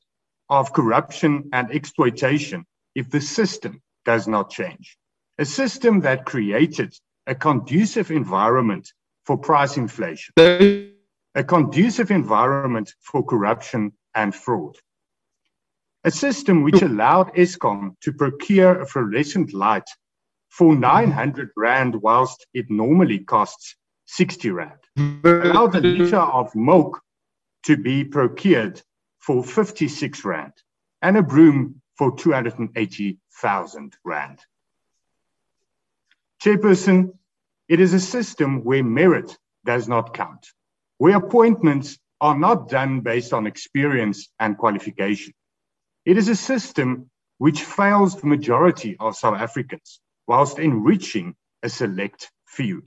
[0.50, 4.98] of corruption and exploitation if the system does not change
[5.38, 6.93] a system that created
[7.28, 8.91] a conducive environment
[9.26, 14.76] for price inflation, a conducive environment for corruption and fraud,
[16.04, 19.89] a system which allowed Eskom to procure a fluorescent light
[20.50, 27.02] for 900 Rand whilst it normally costs 60 Rand, allowed a litre of milk
[27.63, 28.82] to be procured
[29.19, 30.54] for 56 Rand
[31.02, 34.39] and a broom for 280,000 Rand.
[36.46, 37.10] Chairperson,
[37.68, 40.46] it is a system where merit does not count,
[41.00, 45.34] where appointments are not done based on experience and qualification.
[46.06, 52.32] It is a system which fails the majority of South Africans whilst enriching a select
[52.46, 52.84] few.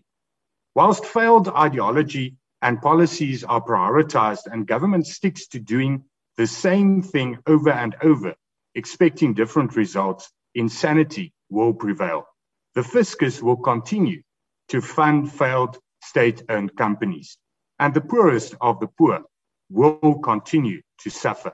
[0.77, 6.05] Whilst failed ideology and policies are prioritized and government sticks to doing
[6.37, 8.37] the same thing over and over,
[8.77, 12.25] expecting different results, insanity will prevail
[12.74, 14.22] the fiscus will continue
[14.68, 17.38] to fund failed state owned companies,
[17.79, 19.23] and the poorest of the poor
[19.71, 21.52] will continue to suffer.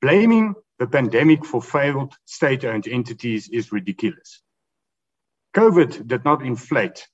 [0.00, 4.42] Blaming the pandemic for failed state owned entities is ridiculous.
[5.54, 7.06] COVID did not inflate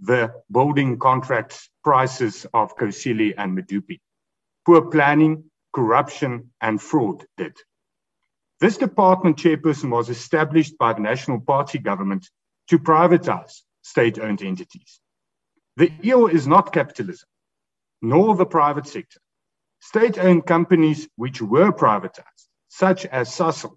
[0.00, 4.00] the building contract prices of Kusile and Medupi.
[4.66, 7.56] Poor planning, corruption, and fraud did.
[8.64, 12.30] This department chairperson was established by the National Party government
[12.68, 15.00] to privatize state owned entities.
[15.76, 17.28] The eel is not capitalism,
[18.00, 19.20] nor the private sector.
[19.80, 23.76] State owned companies which were privatized, such as Sasol,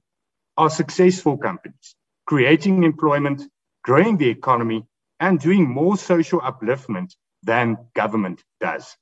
[0.55, 3.43] are successful companies, creating employment,
[3.83, 4.85] growing the economy,
[5.19, 7.13] and doing more social upliftment
[7.43, 8.95] than government does.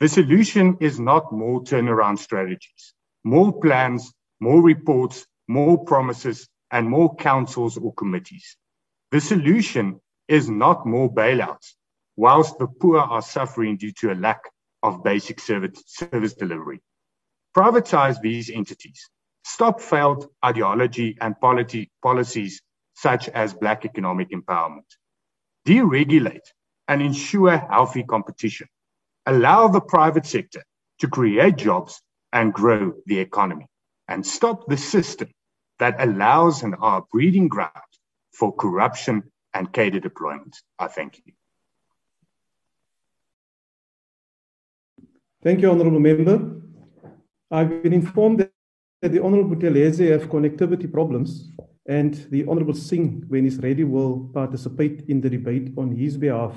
[0.00, 7.14] The solution is not more turnaround strategies, more plans, more reports, more promises, and more
[7.14, 8.56] councils or committees.
[9.12, 11.74] The solution is not more bailouts,
[12.16, 14.40] whilst the poor are suffering due to a lack
[14.82, 16.80] of basic service, service delivery.
[17.56, 19.08] Privatize these entities.
[19.44, 22.60] Stop failed ideology and policies
[22.94, 24.90] such as black economic empowerment.
[25.68, 26.48] Deregulate
[26.88, 28.66] and ensure healthy competition.
[29.26, 30.64] Allow the private sector
[30.98, 33.66] to create jobs and grow the economy.
[34.08, 35.30] And stop the system
[35.78, 37.70] that allows and are breeding ground
[38.32, 39.22] for corruption
[39.54, 40.56] and cadre deployment.
[40.78, 41.32] I thank you.
[45.42, 46.62] Thank you, Honourable Member.
[47.50, 48.48] I've been informed
[49.00, 51.50] that the Honourable Buthelezi have connectivity problems
[51.86, 56.54] and the Honourable Singh, when he's ready, will participate in the debate on his behalf.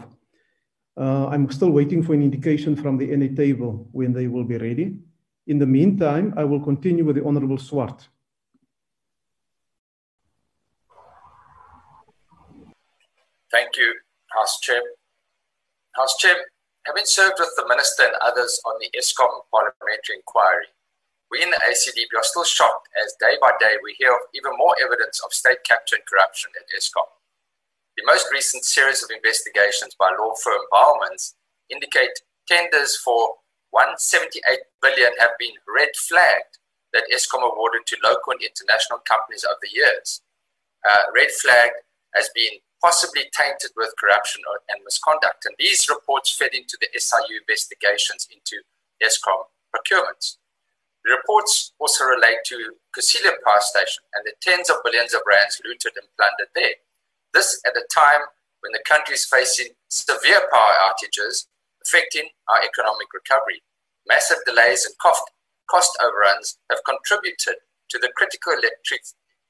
[0.96, 4.58] Uh, I'm still waiting for an indication from the NA table when they will be
[4.58, 5.00] ready.
[5.48, 8.08] In the meantime, I will continue with the Honourable Swart.
[13.52, 13.94] Thank you,
[14.36, 14.82] House Chair.
[15.96, 16.36] House Chair,
[16.88, 20.66] having served with the Minister and others on the Eskom parliamentary inquiry,
[21.30, 24.52] we in the ACDP are still shocked as day by day we hear of even
[24.58, 27.08] more evidence of state capture and corruption at Eskom.
[27.98, 31.36] The most recent series of investigations by law firm Bowmans
[31.70, 33.36] indicate tenders for
[33.76, 34.40] 178
[34.80, 36.64] billion have been red flagged
[36.96, 40.24] that Eskom awarded to local and international companies over the years.
[40.88, 41.84] Uh, red flagged
[42.16, 44.40] as being possibly tainted with corruption
[44.72, 45.44] and misconduct.
[45.44, 48.64] And these reports fed into the SIU investigations into
[49.04, 50.40] Eskom procurements.
[51.04, 55.60] The reports also relate to Kusile Power Station and the tens of billions of rands
[55.68, 56.80] looted and plundered there.
[57.34, 58.24] This at a time
[58.64, 61.52] when the country is facing severe power outages
[61.86, 63.62] affecting our economic recovery.
[64.08, 65.24] Massive delays and cost,
[65.70, 69.02] cost overruns have contributed to the critical electric,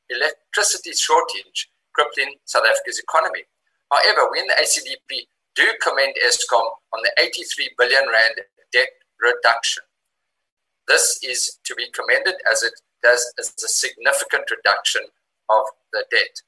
[0.10, 3.48] electricity shortage crippling South Africa's economy.
[3.92, 9.84] However, we in the ACDP do commend Eskom on the 83 billion rand debt reduction
[10.88, 12.74] this is to be commended as it
[13.04, 15.02] does as a significant reduction
[15.50, 16.42] of the debt.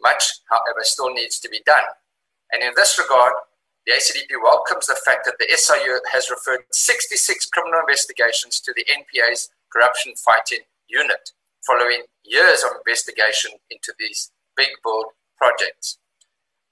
[0.00, 1.84] Much, however, still needs to be done.
[2.52, 3.32] And in this regard,
[3.86, 8.84] the ACDP welcomes the fact that the SIU has referred 66 criminal investigations to the
[8.90, 11.30] NPA's corruption fighting unit
[11.64, 15.06] following years of investigation into these big build
[15.36, 15.98] projects.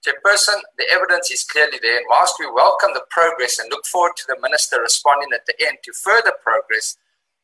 [0.04, 4.12] Chairperson, the evidence is clearly there, and whilst we welcome the progress and look forward
[4.16, 6.96] to the Minister responding at the end to further progress,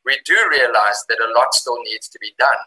[0.05, 2.61] we do realize that a lot still needs to be done.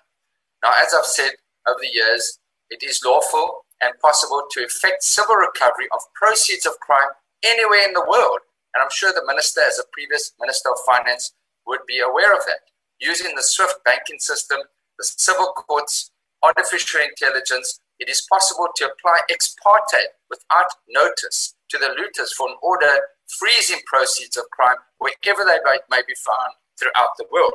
[0.62, 1.32] Now, as I've said
[1.68, 2.38] over the years,
[2.70, 7.12] it is lawful and possible to effect civil recovery of proceeds of crime
[7.44, 8.40] anywhere in the world.
[8.72, 11.32] And I'm sure the minister, as a previous minister of finance,
[11.66, 12.64] would be aware of that.
[13.00, 14.58] Using the SWIFT banking system,
[14.98, 16.10] the civil courts,
[16.42, 22.48] artificial intelligence, it is possible to apply ex parte without notice to the looters for
[22.48, 25.58] an order freezing proceeds of crime wherever they
[25.90, 27.54] may be found throughout the world.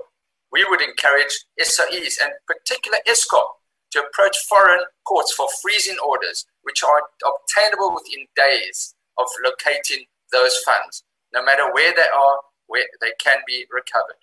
[0.52, 3.59] We would encourage SOEs and particular Eskom
[3.92, 10.58] to approach foreign courts for freezing orders, which are obtainable within days of locating those
[10.66, 14.22] funds, no matter where they are, where they can be recovered.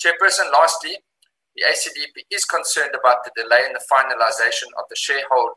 [0.00, 0.96] Chairperson, lastly,
[1.54, 5.54] the ACDP is concerned about the delay in the finalization of the shareholder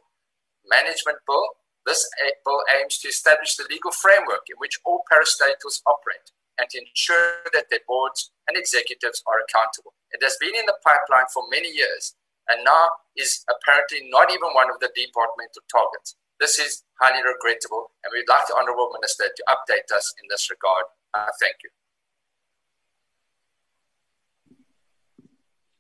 [0.70, 1.48] management bill.
[1.86, 2.06] This
[2.44, 7.48] bill aims to establish the legal framework in which all parastatals operate and to ensure
[7.54, 9.94] that their boards and executives are accountable.
[10.12, 12.16] It has been in the pipeline for many years
[12.50, 16.16] and now is apparently not even one of the departmental targets.
[16.40, 20.50] This is highly regrettable, and we'd like the Honourable Minister to update us in this
[20.50, 20.86] regard.
[21.14, 21.70] Uh, thank you.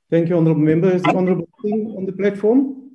[0.09, 0.91] Thank you, Honourable Member.
[0.91, 2.91] Is the Honourable Singh on the platform?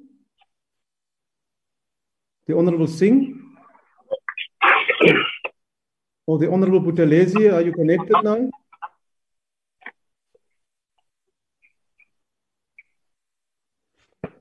[2.46, 3.36] The Honourable Singh?
[6.26, 8.48] Or the Honourable Buthelezi, are you connected now?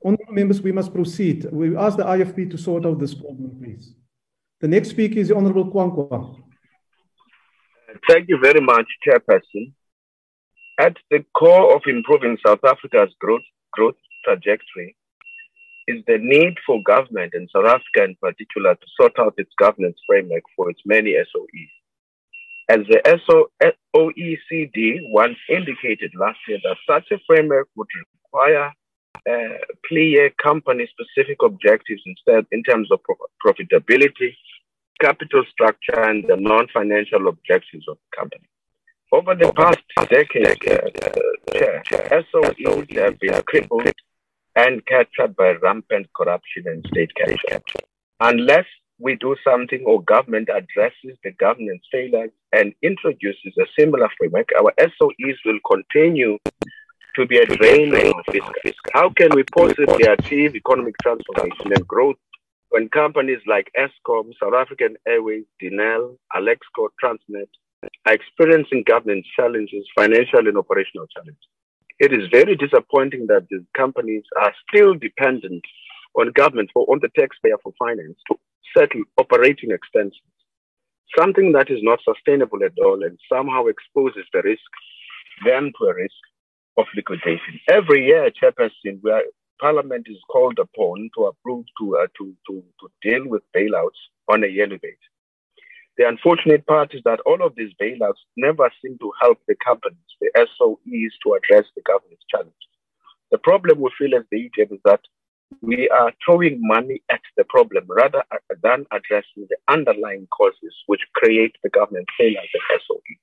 [0.03, 1.45] Honourable members, we must proceed.
[1.51, 3.93] We ask the IFP to sort out this problem, please.
[4.61, 6.41] The next speaker is the Honourable Kwankwa.
[8.07, 9.73] Thank you very much, Chairperson.
[10.79, 13.41] At the core of improving South Africa's growth,
[13.71, 14.95] growth trajectory
[15.87, 19.97] is the need for government and South Africa in particular to sort out its governance
[20.07, 21.71] framework for its many SOEs.
[22.69, 27.87] As the OECD once indicated last year that such a framework would
[28.23, 28.71] require
[29.29, 29.57] uh,
[29.87, 32.99] clear company specific objectives instead in terms of
[33.45, 34.35] profitability,
[35.01, 38.47] capital structure, and the non financial objectives of the company.
[39.11, 39.79] Over the past
[40.09, 43.91] decade, uh, Chair, SOEs have been crippled
[44.55, 47.61] and captured by rampant corruption and state capture.
[48.19, 48.65] Unless
[48.99, 54.73] we do something or government addresses the governance failures and introduces a similar framework, our
[54.79, 56.37] SOEs will continue
[57.15, 58.53] to be a drain on fiscal.
[58.93, 62.17] How can we possibly achieve economic transformation and growth
[62.69, 67.49] when companies like Eskom, South African Airways, Denel, Alexkor, Transnet
[68.05, 71.47] are experiencing governance challenges, financial and operational challenges?
[71.99, 75.63] It is very disappointing that these companies are still dependent
[76.17, 78.37] on government for on the taxpayer for finance to
[78.77, 80.21] settle operating expenses,
[81.17, 84.69] something that is not sustainable at all and somehow exposes the risk,
[85.45, 86.28] them to a risk
[86.77, 87.59] of liquidation.
[87.69, 89.23] Every year, Chairperson, where
[89.59, 93.99] Parliament is called upon to approve to, uh, to, to, to deal with bailouts
[94.29, 94.97] on a yearly basis.
[95.97, 99.97] The unfortunate part is that all of these bailouts never seem to help the companies,
[100.21, 102.53] the SOEs, to address the government's challenges.
[103.31, 105.01] The problem we feel as the EGF is that
[105.61, 108.23] we are throwing money at the problem rather
[108.63, 113.18] than addressing the underlying causes which create the government failure at SOE.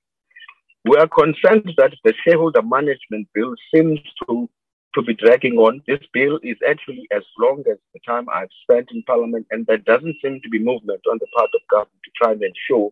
[0.87, 4.49] We are concerned that the shareholder management bill seems to,
[4.95, 5.81] to be dragging on.
[5.85, 9.79] This bill is actually as long as the time I've spent in Parliament, and there
[9.79, 12.91] doesn't seem to be movement on the part of government to try and ensure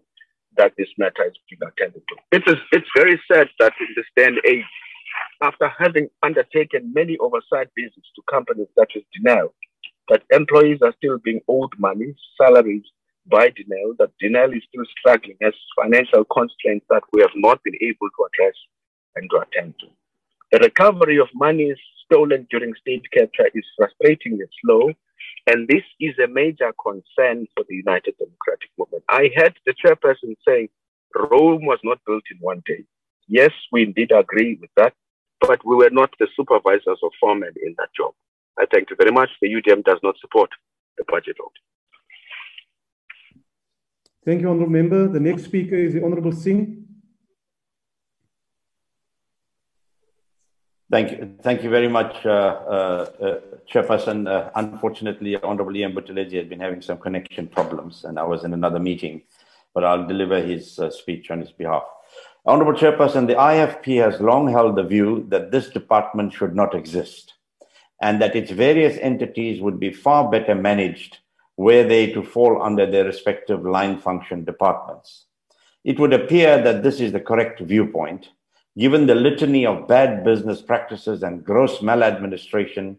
[0.57, 2.15] that this matter is being attended to.
[2.33, 4.65] It is, it's very sad that in this day and age,
[5.41, 9.49] after having undertaken many oversight visits to companies such as Denel,
[10.09, 12.83] that employees are still being owed money, salaries
[13.27, 17.75] by Denel, that Denel is still struggling as financial constraints that we have not been
[17.81, 18.55] able to address
[19.15, 19.87] and to attend to.
[20.51, 21.73] The recovery of money
[22.05, 24.91] stolen during state capture is frustratingly slow,
[25.47, 29.03] and this is a major concern for the United Democratic Movement.
[29.09, 30.69] I heard the chairperson saying
[31.15, 32.83] Rome was not built in one day.
[33.27, 34.93] Yes, we indeed agree with that
[35.41, 38.13] but we were not the supervisors or foremen in that job.
[38.57, 39.29] I thank you very much.
[39.41, 40.49] The UDM does not support
[40.97, 41.53] the budget vote.
[44.25, 45.07] Thank you, Honourable Member.
[45.07, 46.83] The next speaker is the Honourable Singh.
[50.89, 51.35] Thank you.
[51.43, 53.39] Thank you very much, uh, uh, uh,
[53.71, 54.27] Chairperson.
[54.27, 58.53] Uh, unfortunately, Honorable Ian Buthelezi has been having some connection problems, and I was in
[58.53, 59.21] another meeting,
[59.75, 61.83] but I'll deliver his uh, speech on his behalf.
[62.47, 67.33] Honorable Chairperson, the IFP has long held the view that this department should not exist
[68.01, 71.19] and that its various entities would be far better managed
[71.57, 75.25] were they to fall under their respective line function departments.
[75.83, 78.29] It would appear that this is the correct viewpoint,
[78.77, 82.97] given the litany of bad business practices and gross maladministration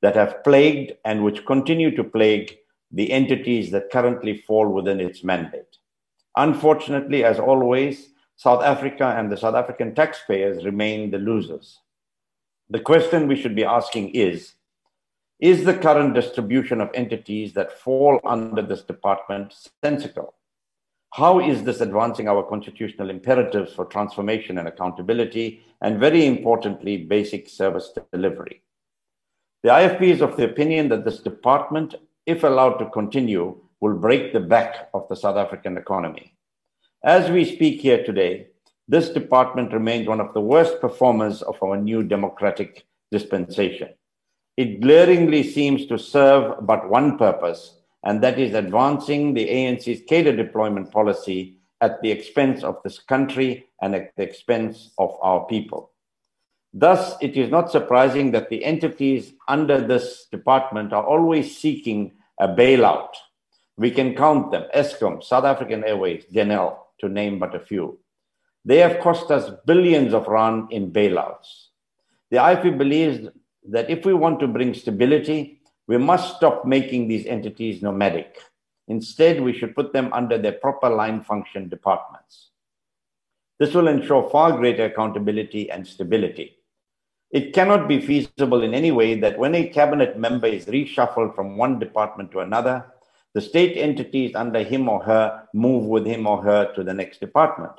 [0.00, 2.56] that have plagued and which continue to plague
[2.92, 5.76] the entities that currently fall within its mandate.
[6.36, 11.80] Unfortunately, as always, South Africa and the South African taxpayers remain the losers.
[12.70, 14.54] The question we should be asking is
[15.40, 20.34] Is the current distribution of entities that fall under this department sensical?
[21.14, 27.48] How is this advancing our constitutional imperatives for transformation and accountability, and very importantly, basic
[27.48, 28.62] service delivery?
[29.62, 31.94] The IFP is of the opinion that this department,
[32.26, 36.34] if allowed to continue, will break the back of the South African economy.
[37.02, 38.48] As we speak here today,
[38.88, 43.88] this department remains one of the worst performers of our new democratic dispensation.
[44.60, 50.36] It glaringly seems to serve but one purpose, and that is advancing the ANC's cadre
[50.36, 55.92] deployment policy at the expense of this country and at the expense of our people.
[56.74, 62.48] Thus, it is not surprising that the entities under this department are always seeking a
[62.48, 63.14] bailout.
[63.78, 67.98] We can count them Eskom, South African Airways, Denel, to name but a few.
[68.66, 71.68] They have cost us billions of rand in bailouts.
[72.30, 73.26] The IFP believes
[73.70, 78.38] that if we want to bring stability, we must stop making these entities nomadic.
[78.88, 82.50] Instead, we should put them under their proper line function departments.
[83.58, 86.56] This will ensure far greater accountability and stability.
[87.30, 91.56] It cannot be feasible in any way that when a cabinet member is reshuffled from
[91.56, 92.86] one department to another,
[93.34, 97.20] the state entities under him or her move with him or her to the next
[97.20, 97.72] department.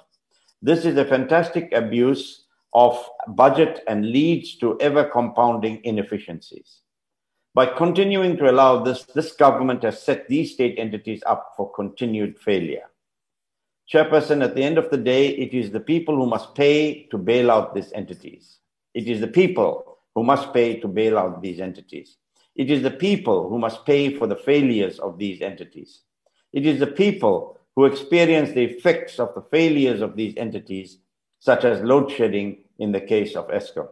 [0.62, 2.41] This is a fantastic abuse
[2.74, 6.82] of budget and leads to ever compounding inefficiencies.
[7.53, 12.39] By continuing to allow this, this government has set these state entities up for continued
[12.39, 12.86] failure.
[13.91, 17.17] Chairperson, at the end of the day, it is the people who must pay to
[17.17, 18.59] bail out these entities.
[18.93, 22.15] It is the people who must pay to bail out these entities.
[22.55, 26.03] It is the people who must pay for the failures of these entities.
[26.53, 30.99] It is the people who experience the effects of the failures of these entities,
[31.42, 33.88] such as load shedding in the case of Eskom.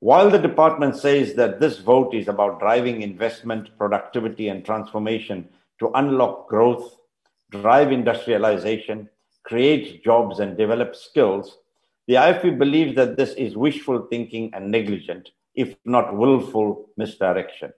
[0.00, 5.92] While the department says that this vote is about driving investment, productivity, and transformation to
[5.94, 6.96] unlock growth,
[7.52, 9.08] drive industrialization,
[9.44, 11.58] create jobs, and develop skills,
[12.08, 17.72] the IFP believes that this is wishful thinking and negligent, if not willful misdirection.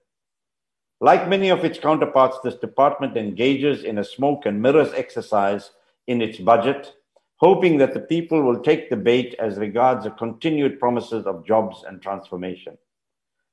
[1.02, 5.72] Like many of its counterparts, this department engages in a smoke and mirrors exercise
[6.06, 6.94] in its budget,
[7.36, 11.84] hoping that the people will take the bait as regards the continued promises of jobs
[11.86, 12.78] and transformation.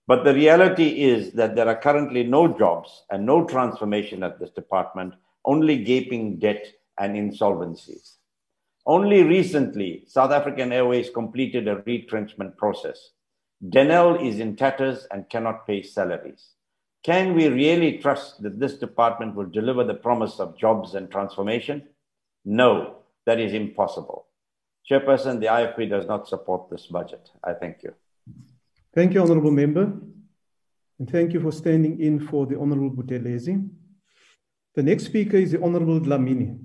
[0.07, 4.51] But the reality is that there are currently no jobs and no transformation at this
[4.51, 5.13] department,
[5.45, 6.65] only gaping debt
[6.99, 8.15] and insolvencies.
[8.85, 13.11] Only recently, South African Airways completed a retrenchment process.
[13.63, 16.55] Denel is in tatters and cannot pay salaries.
[17.03, 21.87] Can we really trust that this department will deliver the promise of jobs and transformation?
[22.43, 24.27] No, that is impossible.
[24.89, 27.29] Chairperson, the IFP does not support this budget.
[27.43, 27.93] I thank you.
[28.93, 29.93] Thank you, Honourable Member.
[30.99, 33.69] And thank you for standing in for the Honourable Buthelezi.
[34.75, 36.59] The next speaker is the Honourable Dlamini.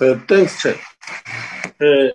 [0.00, 0.80] Uh, thanks, Chair.
[1.80, 2.08] Uh,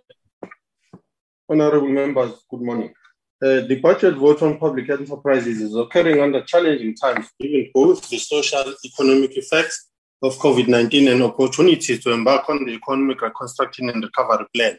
[1.50, 2.93] honorable members, good morning.
[3.42, 8.18] Uh, the budget vote on public enterprises is occurring under challenging times, given both the
[8.18, 9.88] social economic effects
[10.22, 14.78] of COVID 19 and opportunities to embark on the economic reconstruction and recovery plan.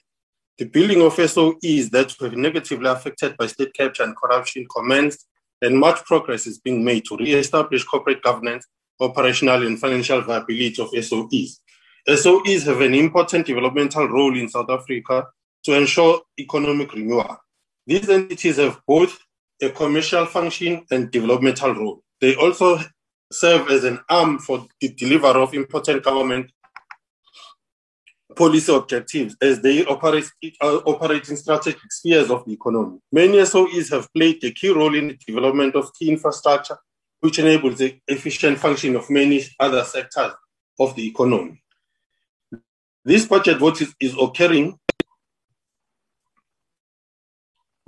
[0.58, 5.26] The building of SOEs that were negatively affected by state capture and corruption commenced,
[5.62, 8.66] and much progress is being made to re establish corporate governance,
[9.00, 11.60] operational, and financial viability of SOEs.
[12.06, 15.28] SOEs have an important developmental role in South Africa
[15.64, 17.38] to ensure economic renewal.
[17.90, 19.18] These entities have both
[19.60, 22.04] a commercial function and developmental role.
[22.20, 22.78] They also
[23.32, 26.52] serve as an arm for the delivery of important government
[28.36, 30.30] policy objectives as they operate,
[30.62, 33.00] operate in strategic spheres of the economy.
[33.10, 36.78] Many SOEs have played a key role in the development of key infrastructure,
[37.18, 40.30] which enables the efficient function of many other sectors
[40.78, 41.60] of the economy.
[43.04, 44.78] This budget vote is, is occurring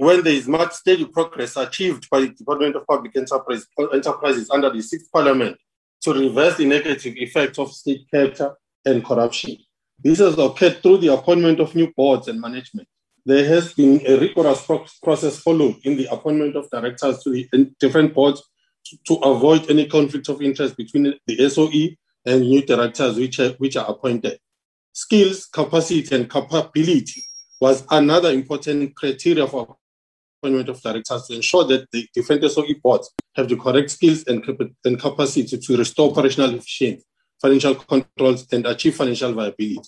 [0.03, 4.69] when there is much steady progress achieved by the Department of Public Enterprise, Enterprises under
[4.69, 5.57] the Sixth Parliament
[6.01, 8.53] to reverse the negative effects of state capture
[8.85, 9.57] and corruption.
[10.03, 12.89] This has occurred through the appointment of new boards and management.
[13.25, 14.67] There has been a rigorous
[15.01, 18.43] process followed in the appointment of directors to the different boards
[19.07, 21.95] to, avoid any conflict of interest between the SOE
[22.27, 24.41] and new directors which are, which are appointed.
[24.93, 27.23] Skills, capacity, and capability
[27.61, 29.77] was another important criteria for
[30.43, 34.45] appointment of directors to ensure that the different SOE boards have the correct skills and,
[34.85, 37.05] and capacity to restore operational efficiency,
[37.41, 39.81] financial controls, and achieve financial viability.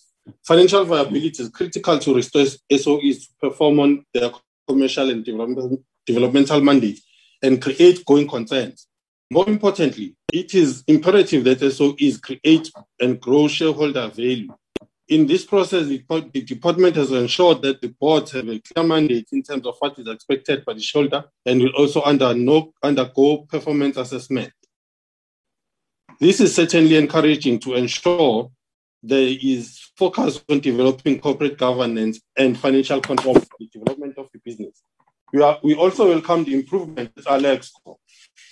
[0.47, 4.31] Financial viability is critical to restore SOEs to perform on their
[4.69, 7.01] commercial and development, developmental mandate
[7.43, 8.87] and create going concerns.
[9.31, 14.49] More importantly, it is imperative that SOEs create and grow shareholder value
[15.09, 19.43] in this process, the, department has ensured that the boards have a clear mandate in
[19.43, 22.33] terms of what is expected by the shoulder and will also under
[22.83, 24.53] undergo performance assessment.
[26.21, 28.51] This is certainly encouraging to ensure
[29.03, 34.41] there is focus on developing corporate governance and financial control for the development of the
[34.43, 34.83] business.
[35.35, 37.73] We, are, we also welcome the improvements at Alex.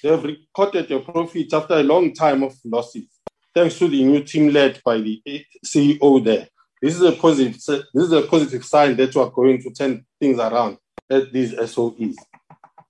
[0.02, 3.06] They have recorded a profit after a long time of losses
[3.54, 5.22] thanks to the new team led by the
[5.64, 6.48] CEO there.
[6.80, 7.54] This is a positive.
[7.54, 10.78] This is a positive sign that we are going to turn things around
[11.10, 12.16] at these SOEs.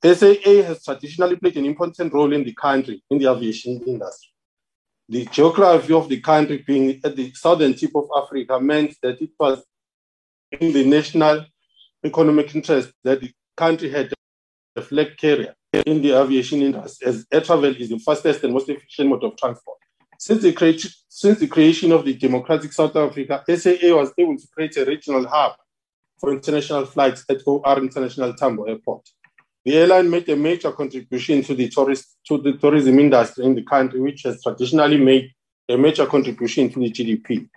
[0.05, 4.31] SAA has traditionally played an important role in the country in the aviation industry.
[5.09, 9.31] The geography of the country being at the southern tip of Africa meant that it
[9.39, 9.63] was
[10.51, 11.45] in the national
[12.05, 14.13] economic interest that the country had
[14.75, 15.55] a flag carrier
[15.87, 19.37] in the aviation industry, as air travel is the fastest and most efficient mode of
[19.37, 19.79] transport.
[20.25, 24.47] Since the, creation, since the creation of the democratic South Africa, SAA was able to
[24.55, 25.55] create a regional hub
[26.17, 29.09] for international flights at OR International Tambo Airport.
[29.65, 33.65] The airline made a major contribution to the tourist to the tourism industry in the
[33.65, 35.33] country, which has traditionally made
[35.69, 37.49] a major contribution to the GDP.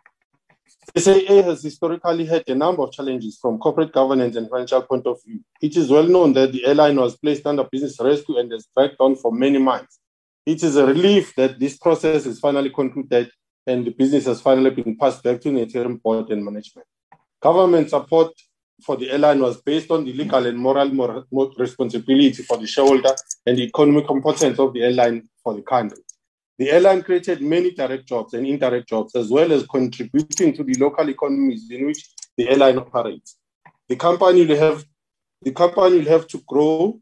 [0.97, 5.23] SAA has historically had a number of challenges from corporate governance and financial point of
[5.23, 5.39] view.
[5.61, 8.95] It is well known that the airline was placed under business rescue and has dragged
[8.99, 9.99] on for many months.
[10.45, 13.31] It is a relief that this process is finally concluded
[13.65, 16.87] and the business has finally been passed back to the interim board and management.
[17.41, 18.31] Government support
[18.83, 21.25] for the airline was based on the legal and moral, moral
[21.57, 23.15] responsibility for the shareholder
[23.45, 26.03] and the economic importance of the airline for the country.
[26.59, 30.75] The airline created many direct jobs and indirect jobs, as well as contributing to the
[30.75, 33.37] local economies in which the airline operates.
[33.89, 34.85] The company will have
[35.41, 36.99] the company will have to grow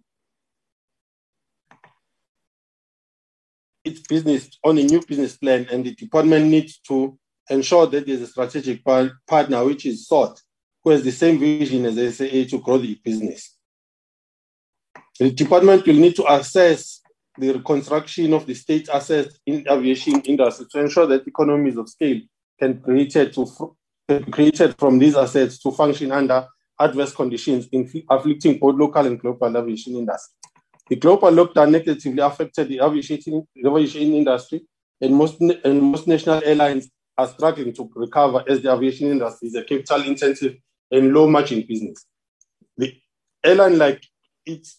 [3.83, 7.17] its business on a new business plan, and the department needs to
[7.49, 10.41] ensure that there's a strategic partner which is sought
[10.83, 13.57] who has the same vision as SAA to grow the business.
[15.19, 17.01] The department will need to assess
[17.37, 22.21] the reconstruction of the state assets in aviation industry to ensure that economies of scale
[22.59, 23.75] can be created, to,
[24.31, 26.47] created from these assets to function under
[26.79, 27.67] adverse conditions
[28.09, 30.33] afflicting both local and global aviation industry.
[30.89, 34.65] The global lockdown negatively affected the aviation, aviation industry,
[34.99, 39.55] and most, and most national airlines are struggling to recover as the aviation industry is
[39.55, 40.55] a capital intensive
[40.91, 42.05] and low margin business.
[42.77, 42.95] The
[43.43, 44.03] airline, like
[44.45, 44.77] its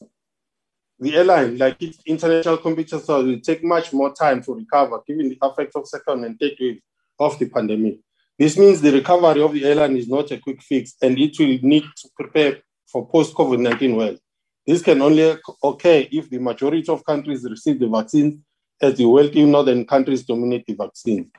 [1.01, 5.39] the airline, like its international competitors, will take much more time to recover given the
[5.43, 6.81] effects of second and third wave
[7.19, 7.99] of the pandemic.
[8.39, 11.59] This means the recovery of the airline is not a quick fix and it will
[11.63, 14.19] need to prepare for post COVID 19 world.
[14.67, 18.43] This can only occur if the majority of countries receive the vaccine,
[18.81, 21.31] as the wealthy northern countries dominate the vaccine.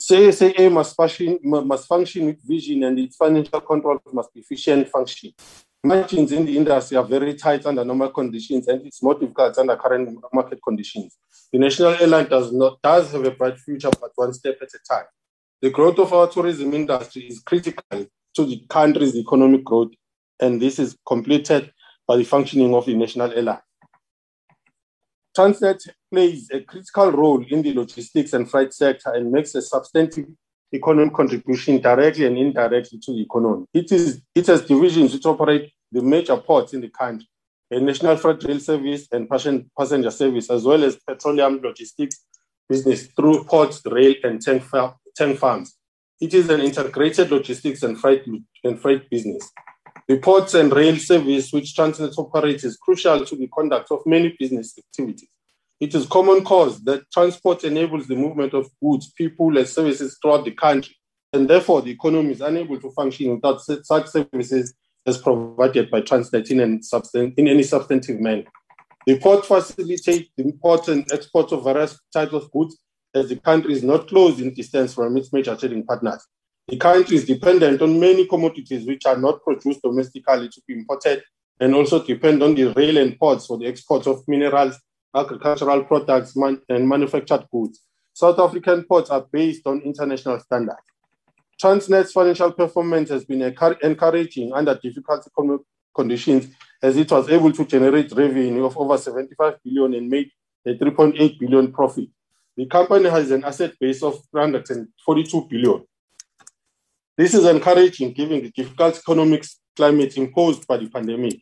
[0.00, 5.32] CSAA must function, must function with vision and its financial control must be efficient function.
[5.82, 9.76] Margins in the industry are very tight under normal conditions and it's more difficult under
[9.76, 11.16] current market conditions.
[11.52, 14.78] The national airline does not does have a bright future, but one step at a
[14.88, 15.06] time.
[15.62, 19.92] The growth of our tourism industry is critical to the country's economic growth
[20.40, 21.72] and this is completed
[22.06, 23.60] by the functioning of the national airline.
[25.36, 25.80] Transnet
[26.10, 30.26] plays a critical role in the logistics and freight sector and makes a substantive
[30.72, 33.66] economic contribution directly and indirectly to the economy.
[33.74, 37.28] It, is, it has divisions which operate the major ports in the country,
[37.70, 42.24] a national freight rail service and passenger service, as well as petroleum logistics
[42.68, 45.76] business through ports, rail, and tank, farms.
[46.20, 48.24] It is an integrated logistics and freight,
[48.64, 49.50] and freight business.
[50.08, 54.36] The ports and rail service which Transnet operates is crucial to the conduct of many
[54.38, 55.28] business activities.
[55.80, 60.44] It is common cause that transport enables the movement of goods, people, and services throughout
[60.44, 60.94] the country,
[61.32, 66.50] and therefore the economy is unable to function without such services as provided by Transnet
[66.52, 66.60] in,
[67.36, 68.44] in any substantive manner.
[69.06, 72.78] The port facilitates the import and export of various types of goods
[73.12, 76.24] as the country is not close in distance from its major trading partners.
[76.68, 81.22] The country is dependent on many commodities which are not produced domestically to be imported
[81.60, 84.76] and also depend on the rail and ports for the export of minerals,
[85.14, 87.82] agricultural products, man- and manufactured goods.
[88.12, 90.80] South African ports are based on international standards.
[91.62, 95.60] Transnet's financial performance has been encouraging under difficult economic
[95.94, 96.48] conditions
[96.82, 100.30] as it was able to generate revenue of over 75 billion and made
[100.66, 102.08] a 3.8 billion profit.
[102.56, 105.84] The company has an asset base of 342 billion.
[107.16, 109.44] This is encouraging given the difficult economic
[109.74, 111.40] climate imposed by the pandemic.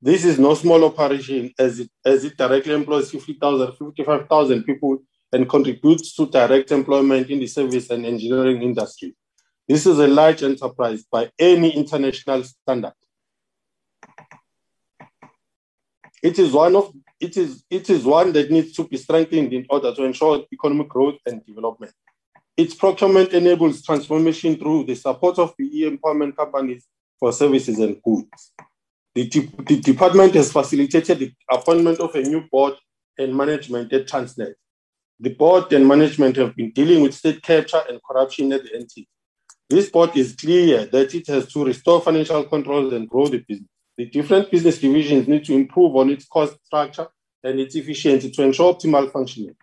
[0.00, 4.98] This is no small operation as it, as it directly employs 50,000, 55,000 people
[5.32, 9.14] and contributes to direct employment in the service and engineering industry.
[9.66, 12.92] This is a large enterprise by any international standard.
[16.22, 19.66] It is one of it is it is one that needs to be strengthened in
[19.70, 21.94] order to ensure economic growth and development.
[22.56, 26.86] Its procurement enables transformation through the support of the e-empowerment companies
[27.18, 28.52] for services and goods.
[29.14, 32.74] The, the department has facilitated the appointment of a new board
[33.18, 34.54] and management at Transnet.
[35.20, 39.08] The board and management have been dealing with state capture and corruption at the entity.
[39.70, 43.68] This board is clear that it has to restore financial controls and grow the business.
[43.96, 47.06] The different business divisions need to improve on its cost structure
[47.42, 49.54] and its efficiency to ensure optimal functioning.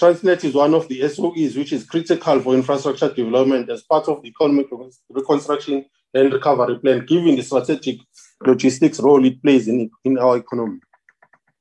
[0.00, 4.22] Transnet is one of the SOEs which is critical for infrastructure development as part of
[4.22, 4.66] the economic
[5.10, 5.84] reconstruction
[6.14, 7.98] and recovery plan, given the strategic
[8.40, 10.80] logistics role it plays in, in our economy.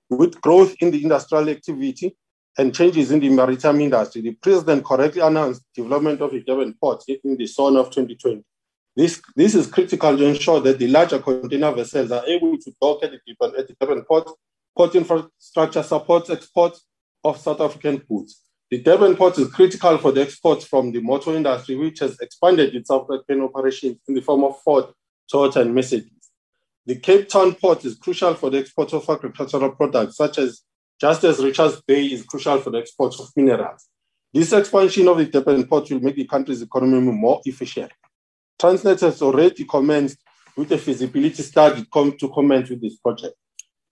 [0.10, 2.16] With growth in the industrial activity
[2.58, 7.04] and changes in the maritime industry, the president correctly announced development of the Durban port
[7.10, 8.42] in the summer of 2020.
[8.96, 13.04] This, this is critical to ensure that the larger container vessels are able to dock
[13.04, 14.30] at the, Durban port.
[14.78, 16.86] Port infrastructure supports exports
[17.24, 18.42] of South African goods.
[18.72, 22.76] The Durban port is critical for the exports from the motor industry, which has expanded
[22.76, 24.86] its South African operations in the form of Ford,
[25.32, 26.12] Toyota, and Mercedes.
[26.86, 30.62] The Cape Town port is crucial for the export of agricultural products, such as
[31.00, 33.88] just as Richards Bay is crucial for the export of minerals.
[34.34, 37.92] This expansion of the Durban port will make the country's economy more efficient.
[38.62, 40.20] Transnet has already commenced
[40.56, 43.36] with a feasibility study to commence with this project.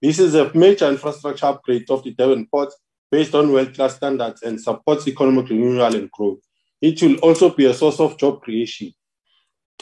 [0.02, 2.72] This is a major infrastructure upgrade of the Durban port
[3.12, 6.40] based on world-class standards and supports economic renewal and growth.
[6.82, 8.94] It will also be a source of job creation.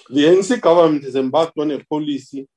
[0.09, 2.47] The ANC government has embarked on a policy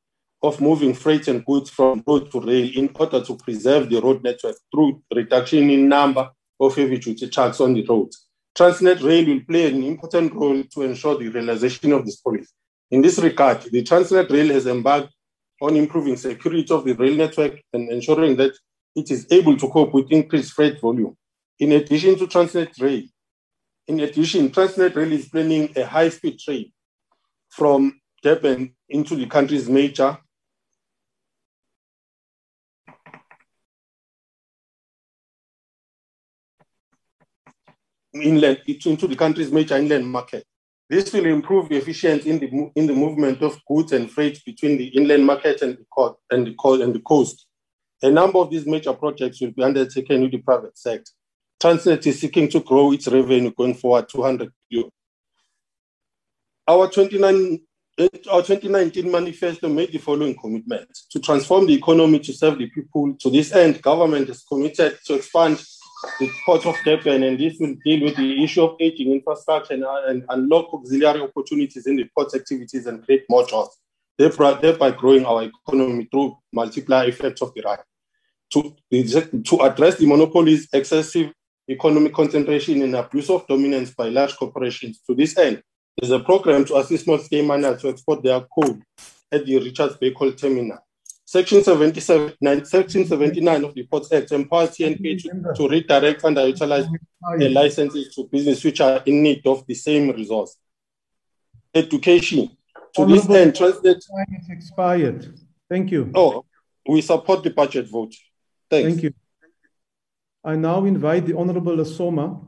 [0.42, 4.22] of moving freight and goods from road to rail in order to preserve the road
[4.22, 8.28] network through reduction in number of heavy-duty trucks on the roads.
[8.56, 12.48] Transnet Rail will play an important role to ensure the realization of this policy.
[12.90, 15.12] In this regard, the Transnet Rail has embarked
[15.60, 18.52] on improving security of the rail network and ensuring that
[18.94, 21.16] it is able to cope with increased freight volume.
[21.58, 23.02] In addition to Transnet Rail,
[23.86, 26.72] in addition, Transnet Rail is planning a high-speed train
[27.48, 30.18] from Durban into the country's major
[38.14, 40.44] inland into the country's major inland market.
[40.90, 44.86] This will improve efficiency in the, in the movement of goods and freight between the
[44.88, 47.47] inland market and the, and, the, and the coast.
[48.02, 51.10] A number of these major projects will be undertaken with the private sector.
[51.60, 54.90] Transnet is seeking to grow its revenue going forward 200 billion.
[56.66, 57.60] Our 29
[58.30, 63.12] our 2019 manifesto made the following commitments to transform the economy to serve the people.
[63.14, 65.60] To this end, government is committed to expand
[66.20, 69.84] the Port of Durban, and this will deal with the issue of aging infrastructure and,
[70.06, 73.76] and unlock auxiliary opportunities in the port activities and create more jobs,
[74.16, 77.80] thereby growing our economy through multiplier effects of the right.
[78.52, 81.32] To, to address the monopolies, excessive
[81.68, 85.00] economic concentration, and abuse of dominance by large corporations.
[85.06, 85.62] To this end,
[85.96, 88.78] there's a program to assist small-scale miners to export their coal
[89.30, 90.78] at the Richards Bay Coal Terminal.
[91.26, 96.86] Section 77, Section 79 of the Ports Act empowers TNP to, to redirect and utilize
[97.36, 100.56] the licenses to business which are in need of the same resource.
[101.74, 102.56] Education.
[102.96, 103.98] To this end, translate.
[104.16, 105.38] Time is expired.
[105.68, 106.10] Thank you.
[106.14, 106.46] Oh,
[106.88, 108.14] we support the budget vote.
[108.70, 108.88] Thanks.
[108.88, 109.14] Thank you.
[110.44, 112.40] I now invite the Honorable Asoma,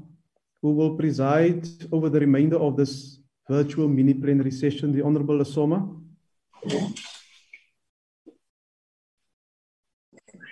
[0.62, 3.18] who will preside over the remainder of this
[3.49, 4.93] virtual mini plenary session.
[4.93, 5.89] The Honorable Asoma.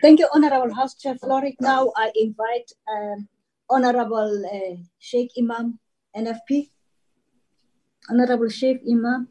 [0.00, 1.56] Thank you, Honorable House Chair Frolick.
[1.60, 3.28] Now I invite um,
[3.68, 5.78] Honorable uh, Shaik Emam,
[6.16, 6.70] NFP.
[8.08, 9.26] Honorable Shaik Emam.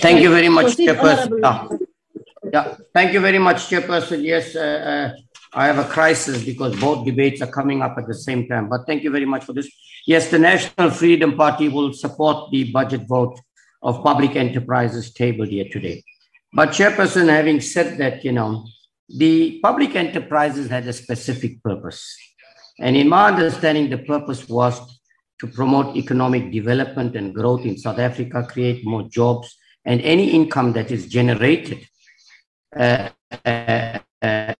[0.00, 1.40] Thank you very much, Chairperson.
[1.42, 1.68] Ah.
[2.52, 4.22] Yeah, thank you very much, Chairperson.
[4.22, 5.20] Yes, uh, uh,
[5.54, 8.68] I have a crisis because both debates are coming up at the same time.
[8.68, 9.70] But thank you very much for this.
[10.06, 13.38] Yes, the National Freedom Party will support the budget vote
[13.82, 16.02] of public enterprises tabled here today.
[16.52, 18.66] But Chairperson, having said that, you know,
[19.08, 22.16] the public enterprises had a specific purpose.
[22.78, 24.80] And in my understanding, the purpose was
[25.42, 30.72] to promote economic development and growth in South Africa, create more jobs, and any income
[30.72, 31.80] that is generated
[32.76, 33.08] uh,
[33.44, 34.54] uh, uh,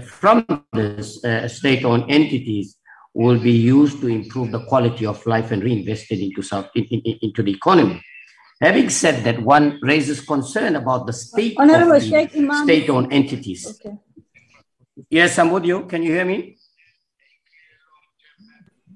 [0.00, 2.78] from this uh, state-owned entities
[3.12, 7.18] will be used to improve the quality of life and reinvested into, South, in, in,
[7.22, 8.00] into the economy.
[8.60, 11.56] Having said that, one raises concern about the state
[12.62, 13.66] state-owned entities.
[13.66, 13.96] Okay.
[15.10, 15.86] Yes, I'm with you.
[15.86, 16.56] Can you hear me?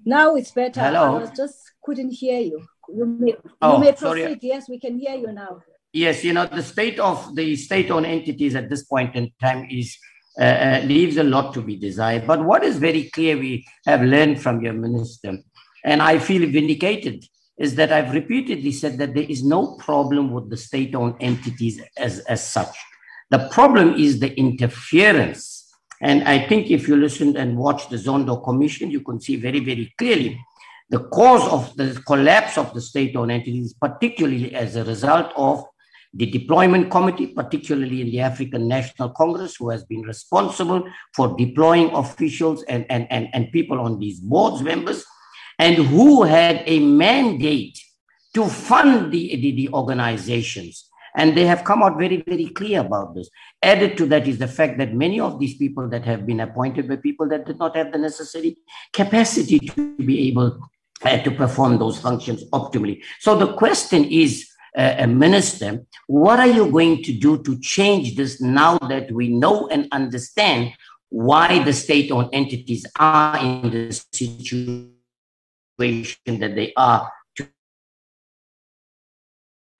[0.08, 0.80] Now it's better.
[0.80, 1.16] Hello.
[1.16, 2.66] I was just couldn't hear you.
[2.88, 4.22] You may, oh, you may proceed.
[4.22, 4.38] Sorry.
[4.40, 5.62] Yes, we can hear you now.
[5.92, 9.98] Yes, you know, the state of the state-owned entities at this point in time is
[10.40, 12.26] uh, uh, leaves a lot to be desired.
[12.26, 15.36] But what is very clear, we have learned from your minister,
[15.84, 17.26] and I feel vindicated
[17.58, 21.82] is that I've repeatedly said that there is no problem with the state owned entities
[21.98, 22.74] as, as such.
[23.28, 25.57] The problem is the interference.
[26.00, 29.60] And I think if you listen and watch the Zondo Commission, you can see very,
[29.60, 30.40] very clearly
[30.90, 35.64] the cause of the collapse of the state owned entities, particularly as a result of
[36.14, 41.90] the deployment committee, particularly in the African National Congress, who has been responsible for deploying
[41.90, 45.04] officials and, and, and, and people on these boards members
[45.58, 47.78] and who had a mandate
[48.34, 50.87] to fund the, the, the, organizations.
[51.18, 53.28] And they have come out very, very clear about this.
[53.62, 56.88] Added to that is the fact that many of these people that have been appointed
[56.88, 58.56] were people that did not have the necessary
[58.94, 60.58] capacity to be able
[61.02, 63.02] uh, to perform those functions optimally.
[63.20, 68.16] So the question is, uh, a minister, what are you going to do to change
[68.16, 70.72] this now that we know and understand
[71.10, 74.94] why the state-owned entities are in situation?
[75.78, 77.10] situation that they are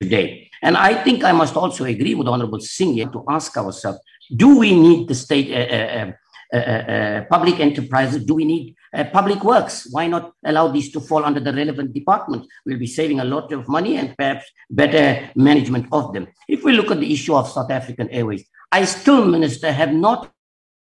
[0.01, 0.48] today.
[0.63, 4.01] And I think I must also agree with Honorable Singh to ask ourselves,
[4.35, 6.15] Do we need the state uh, uh, um,
[6.53, 8.25] uh, uh, public enterprises?
[8.25, 9.87] Do we need uh, public works?
[9.91, 12.47] Why not allow these to fall under the relevant department?
[12.65, 16.27] We'll be saving a lot of money and perhaps better management of them.
[16.49, 20.31] If we look at the issue of South African Airways, I still, Minister, have not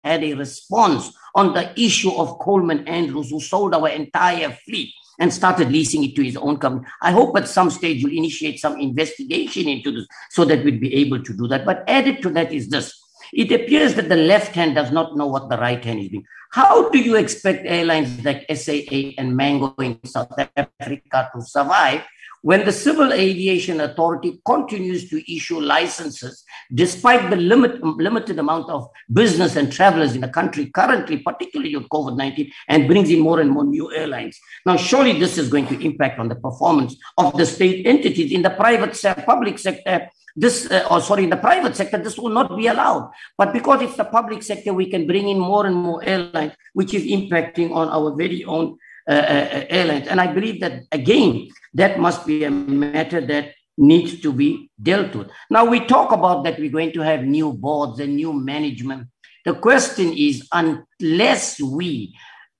[0.03, 5.33] had a response on the issue of Coleman Andrews, who sold our entire fleet and
[5.33, 6.87] started leasing it to his own company.
[7.01, 10.93] I hope at some stage you'll initiate some investigation into this so that we'd be
[10.95, 11.65] able to do that.
[11.65, 12.97] But added to that is this
[13.33, 16.25] it appears that the left hand does not know what the right hand is doing.
[16.51, 22.03] How do you expect airlines like SAA and Mango in South Africa to survive
[22.41, 28.87] when the Civil Aviation Authority continues to issue licenses despite the limit, limited amount of
[29.11, 33.39] business and travelers in the country currently, particularly with COVID 19, and brings in more
[33.39, 34.39] and more new airlines?
[34.65, 38.41] Now, surely this is going to impact on the performance of the state entities in
[38.41, 42.29] the private sector, public sector this, uh, or sorry, in the private sector, this will
[42.29, 43.11] not be allowed.
[43.37, 46.93] But because it's the public sector, we can bring in more and more airlines, which
[46.93, 48.77] is impacting on our very own
[49.09, 50.07] Uh, uh, uh, airlines.
[50.07, 55.15] And I believe that, again, that must be a matter that needs to be dealt
[55.15, 55.27] with.
[55.49, 59.07] Now, we talk about that we're going to have new boards and new management.
[59.43, 62.13] The question is, unless we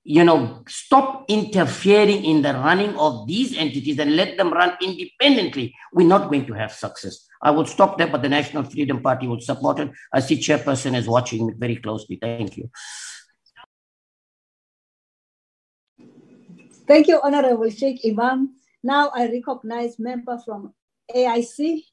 [0.04, 5.72] you know, stop interfering in the running of these entities and let them run independently,
[5.92, 7.24] we're not going to have success.
[7.40, 9.92] I will stop there, but the National Freedom Party will support it.
[10.12, 12.18] I see Chairperson is watching very closely.
[12.20, 12.68] Thank you.
[16.86, 18.48] Thank you, Honorable Shaik Emam.
[18.82, 20.74] Now I recognize member from
[21.14, 21.84] AIC.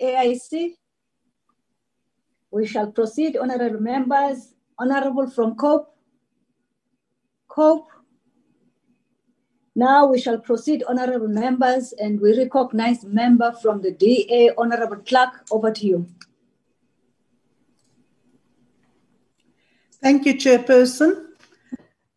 [0.00, 0.74] AIC.
[2.50, 4.54] We shall proceed, honorable members.
[4.78, 5.94] Honorable from COPE.
[7.48, 7.88] COPE.
[9.74, 15.46] Now we shall proceed, honorable members, and we recognize member from the DA, Honorable Clark.
[15.50, 16.08] Over to you.
[20.02, 21.27] Thank you, Chairperson.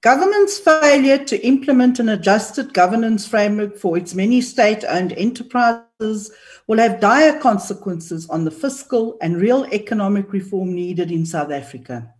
[0.02, 6.32] Government's failure to implement an adjusted governance framework for its many state owned enterprises
[6.66, 12.12] will have dire consequences on the fiscal and real economic reform needed in South Africa.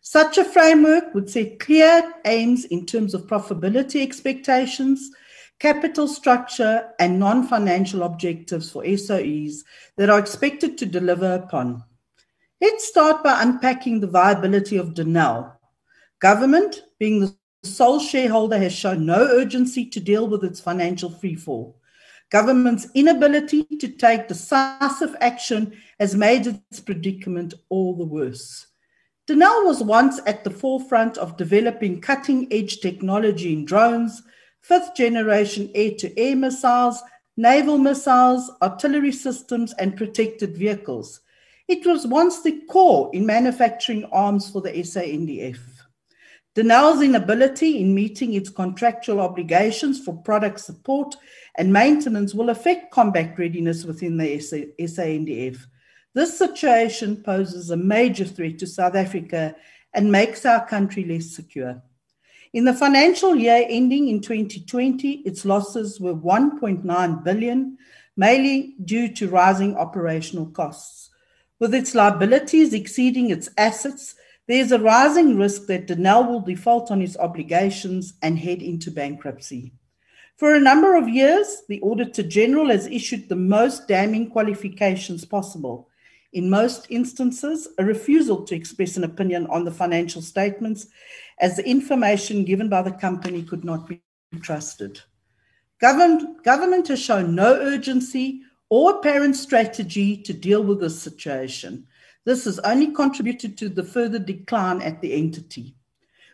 [0.00, 5.10] Such a framework would set clear aims in terms of profitability expectations,
[5.58, 9.64] capital structure, and non financial objectives for SOEs
[9.96, 11.84] that are expected to deliver upon.
[12.58, 15.52] Let's start by unpacking the viability of Denel.
[16.20, 21.74] Government, being the sole shareholder, has shown no urgency to deal with its financial freefall.
[22.30, 28.66] Government's inability to take decisive action has made its predicament all the worse.
[29.26, 34.22] Denel was once at the forefront of developing cutting edge technology in drones,
[34.60, 37.02] fifth generation air to air missiles,
[37.36, 41.20] naval missiles, artillery systems, and protected vehicles.
[41.68, 45.58] It was once the core in manufacturing arms for the SANDF.
[46.58, 51.14] Denel's inability in meeting its contractual obligations for product support
[51.56, 55.66] and maintenance will affect combat readiness within the SANDF
[56.18, 59.54] this situation poses a major threat to South Africa
[59.94, 61.80] and makes our country less secure.
[62.52, 67.78] In the financial year ending in 2020, its losses were 1.9 billion,
[68.16, 71.10] mainly due to rising operational costs.
[71.60, 74.16] With its liabilities exceeding its assets,
[74.48, 78.90] there is a rising risk that Denel will default on its obligations and head into
[78.90, 79.72] bankruptcy.
[80.36, 85.88] For a number of years, the Auditor General has issued the most damning qualifications possible
[86.32, 90.86] in most instances, a refusal to express an opinion on the financial statements,
[91.40, 94.00] as the information given by the company could not be
[94.40, 95.00] trusted.
[95.80, 101.86] Government, government has shown no urgency or apparent strategy to deal with this situation.
[102.28, 105.74] This has only contributed to the further decline at the entity.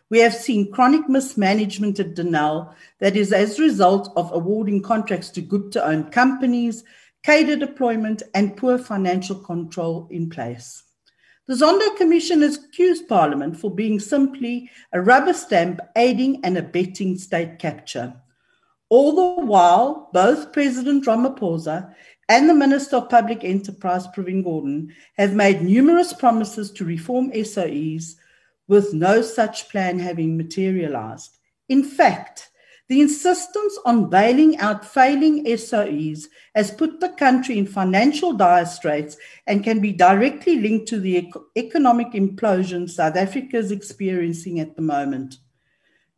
[0.09, 5.29] We have seen chronic mismanagement at Denel that is as a result of awarding contracts
[5.29, 6.83] to Gupta owned companies
[7.23, 10.83] cadre deployment, and poor financial control in place.
[11.47, 17.17] The Zondo Commission has accused Parliament for being simply a rubber stamp aiding and abetting
[17.17, 18.13] state capture.
[18.89, 21.95] All the while, both President Ramaphosa
[22.27, 28.15] and the Minister of Public Enterprise, Pravin Gordhan, have made numerous promises to reform SOEs,
[28.67, 31.37] with no such plan having materialized.
[31.69, 32.49] In fact,
[32.87, 39.17] the insistence on bailing out failing SOEs has put the country in financial dire straits
[39.47, 44.83] and can be directly linked to the economic implosion South Africa is experiencing at the
[44.83, 45.37] moment.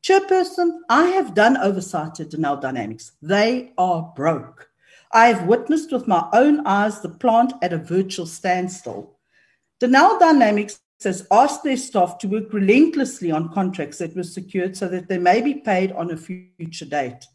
[0.03, 3.13] Chairperson, I have done oversight at Denel Dynamics.
[3.21, 4.66] They are broke.
[5.11, 9.17] I have witnessed with my own eyes the plant at a virtual standstill.
[9.79, 14.87] Denel Dynamics has asked their staff to work relentlessly on contracts that were secured so
[14.87, 17.25] that they may be paid on a future date.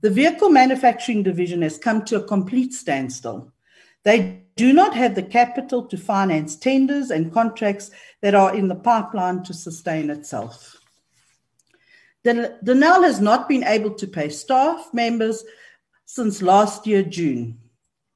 [0.00, 3.52] The vehicle manufacturing division has come to a complete standstill.
[4.02, 8.74] They do not have the capital to finance tenders and contracts that are in the
[8.74, 10.76] pipeline to sustain itself.
[12.24, 15.44] Denel has not been able to pay staff members
[16.14, 17.58] since last year, June.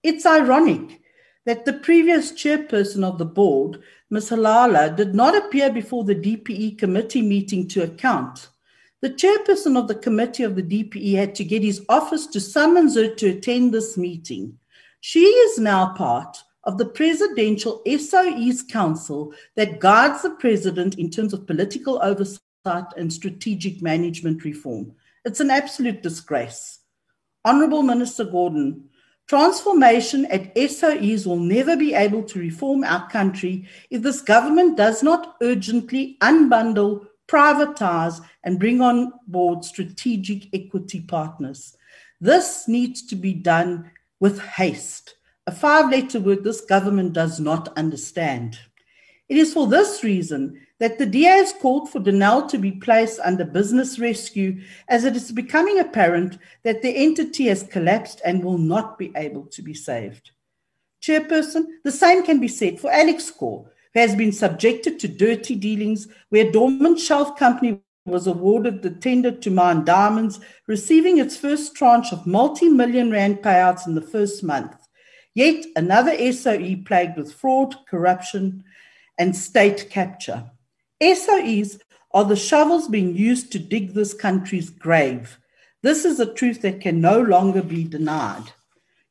[0.04, 1.00] It's ironic
[1.46, 4.30] that the previous chairperson of the board, Ms.
[4.30, 8.50] Hlahla, did not appear before the DPE committee meeting to account.
[9.00, 12.94] The chairperson of the committee of the DPE had to get his office to summons
[12.94, 14.56] her to attend this meeting.
[15.00, 21.32] She is now part of the Presidential SOE's Council that guides the president in terms
[21.32, 24.92] of political oversight and strategic management reform.
[25.24, 26.77] It's an absolute disgrace.
[27.48, 28.82] Honorable Minister Gordhan,
[29.26, 35.02] transformation at SOEs will never be able to reform our country if this government does
[35.02, 41.74] not urgently unbundle, privatize, and bring on board strategic equity partners.
[42.20, 45.14] This needs to be done with haste,
[45.46, 48.58] a five letter word this government does not understand.
[49.30, 53.20] It is for this reason that the DA has called for Denel to be placed
[53.20, 58.58] under business rescue as it is becoming apparent that the entity has collapsed and will
[58.58, 60.30] not be able to be saved.
[61.02, 66.50] Chairperson, the same can be said for Alexkor has been subjected to dirty dealings where
[66.50, 72.26] Dormant Shelf Company was awarded the tender to mine diamonds, receiving its first tranche of
[72.26, 74.76] multi million rand payouts in the first month.
[75.34, 78.64] Yet another SOE plagued with fraud, corruption,
[79.18, 80.50] and state capture.
[81.00, 81.80] SOEs
[82.12, 85.38] are the shovels being used to dig this country's grave.
[85.82, 88.52] This is a truth that can no longer be denied.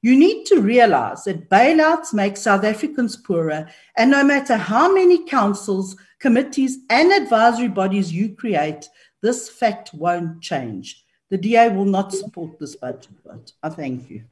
[0.01, 5.25] You need to realize that bailouts make South Africans poorer, and no matter how many
[5.25, 8.89] councils, committees, and advisory bodies you create,
[9.21, 11.05] this fact won't change.
[11.29, 13.53] The DA will not support this budget vote.
[13.63, 14.23] I thank you.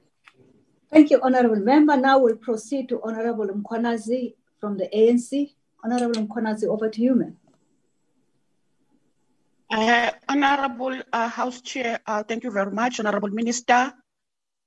[0.92, 1.98] Thank you, Honorable Member.
[1.98, 5.54] Now we'll proceed to Honorable Mkhwanazi from the ANC.
[5.84, 7.38] Honorable Mkhwanazi, over to you, ma'am.
[9.76, 13.02] Uh, Honorable uh, House Chair, uh, thank you very much.
[13.02, 13.92] Honorable Minister,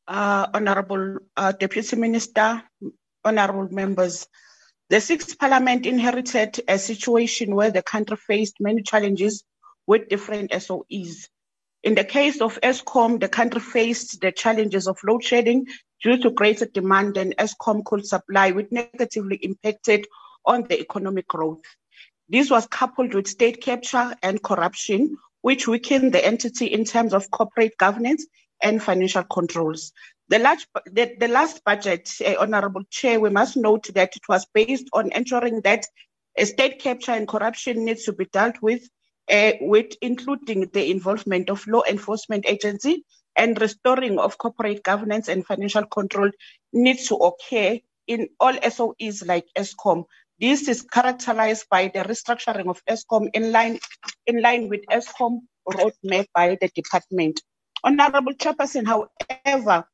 [0.06, 2.62] uh, Honorable uh, Deputy Minister,
[3.24, 4.26] Honorable members.
[4.90, 9.44] The Sixth Parliament inherited a situation where the country faced many challenges
[9.86, 11.28] with different SOEs.
[11.82, 15.68] In the case of Eskom, the country faced the challenges of load shedding
[16.02, 20.06] due to greater demand than Eskom could supply, which negatively impacted
[20.44, 21.62] on the economic growth.
[22.28, 27.30] This was coupled with state capture and corruption, which weakened the entity in terms of
[27.30, 28.26] corporate governance
[28.62, 29.92] and financial controls.
[30.28, 34.46] The, large, the, the last budget, uh, Honorable Chair, we must note that it was
[34.52, 35.86] based on ensuring that
[36.38, 38.86] state capture and corruption needs to be dealt with,
[39.30, 43.04] uh, with including the involvement of law enforcement agency
[43.36, 46.30] and restoring of corporate governance and financial control
[46.72, 50.04] needs to occur in all SOEs like Eskom.
[50.40, 53.80] This is characterized by the restructuring of Eskom in line,
[54.24, 57.42] in line with Eskom roadmap by the department.
[57.82, 59.84] Honorable Chairperson, however,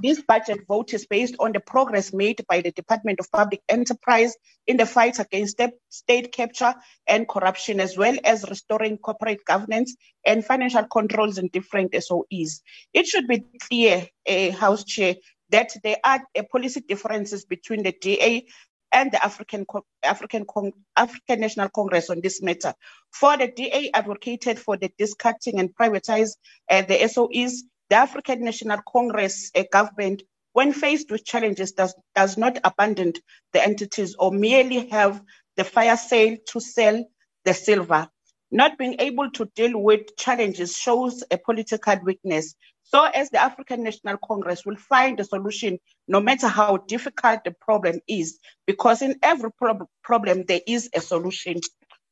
[0.00, 4.36] this budget vote is based on the progress made by the Department of Public Enterprise
[4.68, 6.74] in the fight against state capture
[7.08, 12.60] and corruption, as well as restoring corporate governance and financial controls in different SOEs.
[12.94, 15.16] It should be clear, uh, House Chair,
[15.50, 18.46] that there are uh, policy differences between the DA
[18.92, 19.66] and the African
[20.04, 20.46] African
[20.96, 22.74] African National Congress on this matter.
[23.12, 26.32] For the DA advocated for the discarding and privatize
[26.70, 32.38] uh, the SOEs, the African National Congress uh, government, when faced with challenges, does does
[32.38, 33.14] not abandon
[33.52, 35.22] the entities or merely have
[35.56, 37.04] the fire sale to sell
[37.44, 38.08] the silver.
[38.50, 42.54] Not being able to deal with challenges shows a political weakness
[42.90, 47.54] so as the African National Congress will find a solution no matter how difficult the
[47.60, 51.60] problem is, because in every prob- problem there is a solution.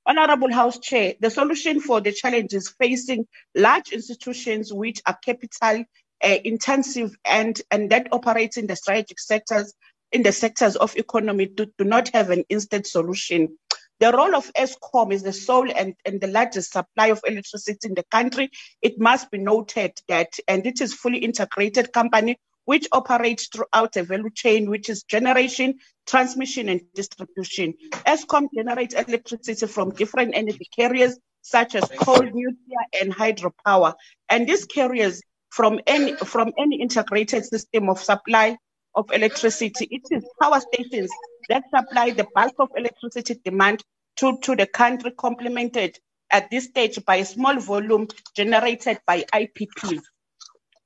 [0.05, 5.85] Honorable House Chair, the solution for the challenges facing large institutions which are capital
[6.23, 9.73] uh, intensive and, and that operate in the strategic sectors,
[10.13, 13.57] in the sectors of economy do, do not have an instant solution.
[13.99, 17.95] The role of Eskom is the sole and, and the largest supply of electricity in
[17.95, 18.51] the country.
[18.83, 22.37] It must be noted that, and it is fully integrated company
[22.67, 27.75] which operates throughout a value chain, which is generation, transmission, and distribution.
[28.05, 33.95] Eskom generates electricity from different energy carriers, such as coal, nuclear, and hydropower.
[34.29, 38.59] And these carriers from any from any integrated system of supply
[38.97, 39.87] of electricity.
[39.91, 41.11] It is power stations
[41.49, 43.85] that supply the bulk of electricity demand
[44.17, 45.99] to, to the country, complemented
[46.31, 50.01] at this stage by a small volume generated by IPP.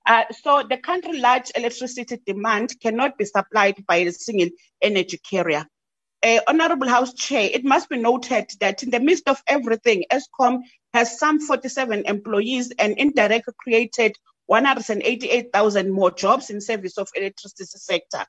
[0.07, 4.49] Uh, so the country large electricity demand cannot be supplied by a single
[4.83, 5.65] energy carrier.
[6.23, 10.59] Uh, Honorable House Chair, it must be noted that in the midst of everything, Eskom
[10.93, 14.17] has some 47 employees and indirectly created
[14.51, 18.25] 188,000 more jobs in service of electricity sector.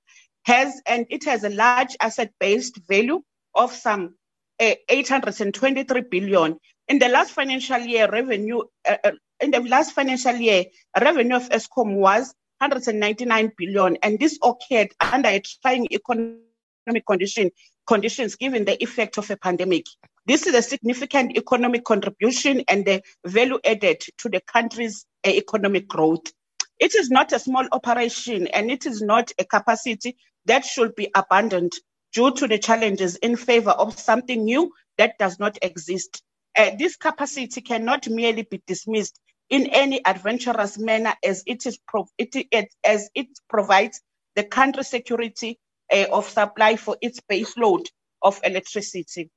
[0.45, 3.22] Has and it has a large asset-based value
[3.56, 4.15] of some
[4.60, 6.57] uh, 823 billion.
[6.88, 10.65] In the last financial year, revenue uh, in the last financial year,
[10.99, 17.49] revenue of Eskom was 199 billion, and this occurred under a trying economic condition
[17.88, 19.85] conditions given the effect of a pandemic.
[20.27, 25.88] This is a significant economic contribution and the value added to the country's uh, economic
[25.88, 26.31] growth.
[26.80, 31.10] It is not a small operation and it is not a capacity that should be
[31.15, 31.73] abandoned
[32.14, 36.22] due to the challenges in favor of something new that does not exist.
[36.57, 39.19] Uh, this capacity cannot merely be dismissed
[39.49, 44.02] in any adventurous manner as it is pro- it, it, as it provides
[44.35, 45.57] the country security
[45.91, 47.88] uh, of supply for its base load
[48.22, 49.30] of electricity.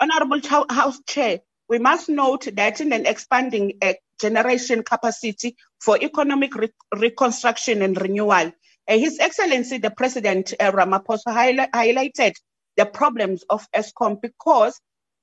[0.00, 6.54] Honorable House Chair, we must note that in an expanding uh, generation capacity for economic
[6.54, 8.52] re- reconstruction and renewal,
[8.88, 12.34] uh, His Excellency the President uh, Ramaphosa highli- highlighted
[12.76, 14.80] the problems of Eskom because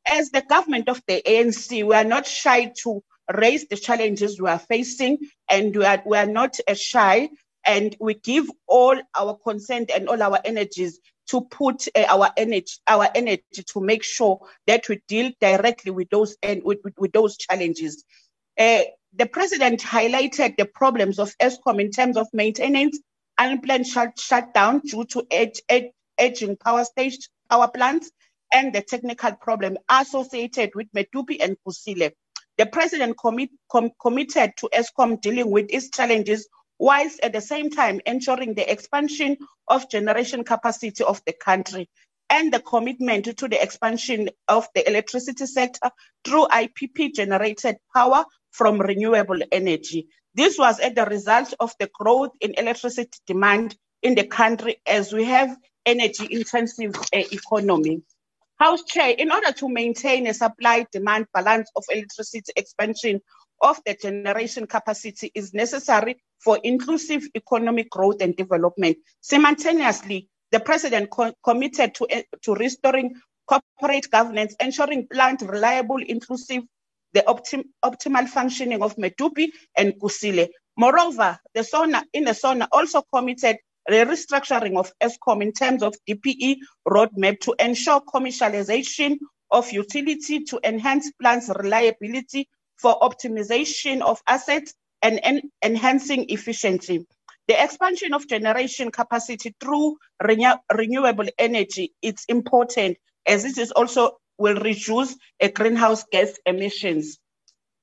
[0.08, 3.02] as the government of the ANC, we are not shy to
[3.34, 5.18] raise the challenges we are facing,
[5.50, 7.30] and we are, we are not uh, shy,
[7.66, 12.76] and we give all our consent and all our energies to put uh, our energy
[12.88, 17.12] our energy to make sure that we deal directly with those and with, with, with
[17.12, 18.04] those challenges.
[18.58, 18.82] Uh,
[19.14, 23.00] the president highlighted the problems of Eskom in terms of maintenance,
[23.38, 25.26] unplanned shut, shutdown due to
[26.20, 28.12] aging power stage power plants,
[28.54, 32.12] and the technical problem associated with Medupi and Kusile.
[32.58, 36.48] The president commit, com, committed to Eskom dealing with its challenges
[36.80, 39.38] whilst at the same time ensuring the expansion
[39.68, 41.90] of generation capacity of the country
[42.30, 45.90] and the commitment to the expansion of the electricity sector
[46.24, 50.08] through IPP generated power from renewable energy.
[50.34, 55.14] This was as the result of the growth in electricity demand in the country as
[55.14, 58.02] we have energy intensive uh, economy.
[58.60, 63.22] House Chair, in order to maintain a supply demand balance of electricity expansion
[63.61, 68.98] of the generation capacity is necessary for inclusive economic growth and development.
[69.22, 73.15] Simultaneously, the President co- committed to, uh, to restoring
[73.48, 76.64] corporate governance, ensuring planned, reliable, inclusive,
[77.14, 80.49] the optim- optimal functioning of Medupi and Kusile.
[80.77, 83.57] Moreover, the SONA, in the SONA also committed
[83.88, 86.57] the restructuring of Eskom in terms of DPE
[86.88, 89.18] roadmap to ensure commercialization
[89.52, 97.06] of utility to enhance plants reliability for optimization of assets and en- enhancing efficiency.
[97.48, 104.18] The expansion of generation capacity through renew- renewable energy is important as this is also
[104.38, 107.18] will reduce uh, greenhouse gas emissions.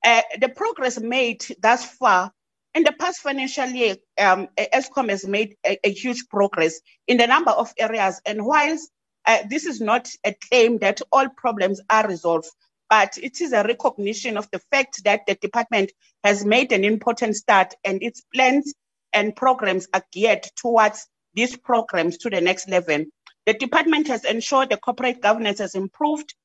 [0.05, 2.31] Uh, the progress made thus far
[2.73, 7.27] in the past financial year, um, Eskom has made a, a, huge progress in the
[7.27, 8.19] number of areas.
[8.25, 8.89] And whilst
[9.25, 12.49] uh, this is not a claim that all problems are resolved,
[12.93, 15.91] but it is a recognition of the fact that the department
[16.23, 18.75] has made an important start and its plans
[19.13, 23.03] and programs are geared towards these programs to the next level.
[23.47, 26.35] The department has ensured the corporate governance has improved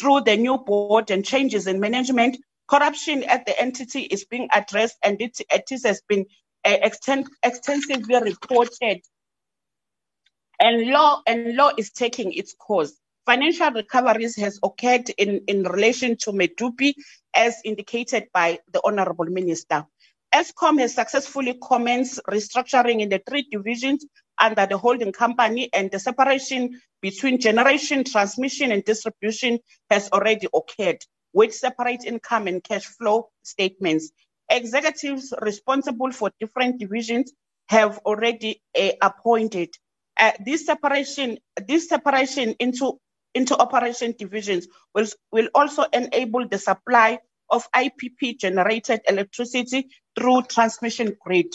[0.00, 2.38] through the new board and changes in management.
[2.70, 6.24] Corruption at the entity is being addressed and it, it has been
[6.64, 9.02] uh, exten- extensively reported.
[10.58, 12.98] And law and law is taking its course
[13.28, 16.94] financial recoveries has occurred in, in relation to medupi
[17.34, 19.84] as indicated by the honorable minister
[20.34, 24.06] eskom has successfully commenced restructuring in the three divisions
[24.38, 29.58] under the holding company and the separation between generation transmission and distribution
[29.90, 30.98] has already occurred
[31.32, 34.10] with separate income and cash flow statements.
[34.50, 37.32] Executives responsible for different divisions
[37.68, 39.68] have already uh, appointed.
[40.18, 42.98] Uh, this separation, this separation into
[43.38, 47.18] into operation divisions will, will also enable the supply
[47.50, 51.46] of IPP generated electricity through transmission grid.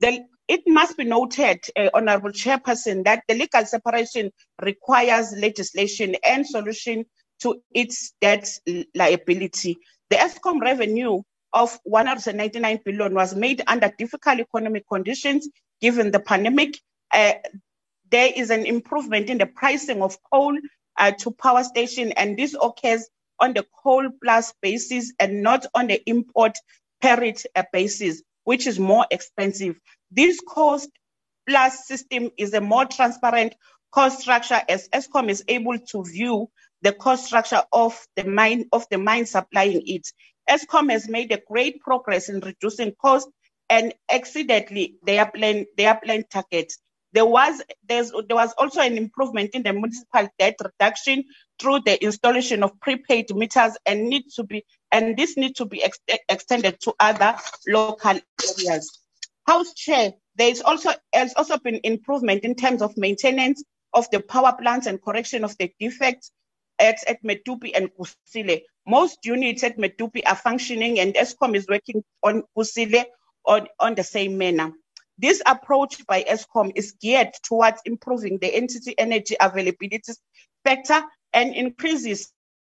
[0.00, 4.30] The, it must be noted, uh, Honorable Chairperson, that the legal separation
[4.62, 7.04] requires legislation and solution
[7.42, 8.48] to its debt
[8.94, 9.76] liability.
[10.10, 11.22] The Eskom revenue
[11.52, 15.48] of 199 billion was made under difficult economic conditions
[15.80, 16.78] given the pandemic.
[17.12, 17.34] Uh,
[18.10, 20.56] there is an improvement in the pricing of coal
[20.98, 23.08] uh, to power station, and this occurs
[23.40, 26.58] on the cost plus basis and not on the import
[27.00, 29.76] parity uh, basis, which is more expensive.
[30.10, 30.90] This cost
[31.48, 33.54] plus system is a more transparent
[33.92, 36.48] cost structure as Eskom is able to view
[36.82, 40.06] the cost structure of the mine of the mine supplying it.
[40.48, 43.28] Eskom has made a great progress in reducing cost
[43.70, 46.78] and exceededly their plan their plan targets.
[47.18, 51.24] There was there's, there was also an improvement in the municipal debt reduction
[51.58, 55.82] through the installation of prepaid meters and need to be and this need to be
[55.82, 57.34] ex- extended to other
[57.66, 58.20] local
[58.56, 59.00] areas.
[59.48, 63.64] House Chair, there is also has also been improvement in terms of maintenance
[63.94, 66.30] of the power plants and correction of the defects
[66.78, 68.62] at, at Medupi and Kusile.
[68.86, 73.06] Most units at Medupi are functioning and Eskom is working on Kusile
[73.44, 74.72] on, on the same manner.
[75.18, 80.12] This approach by Eskom is geared towards improving the entity energy availability
[80.64, 82.32] factor and increases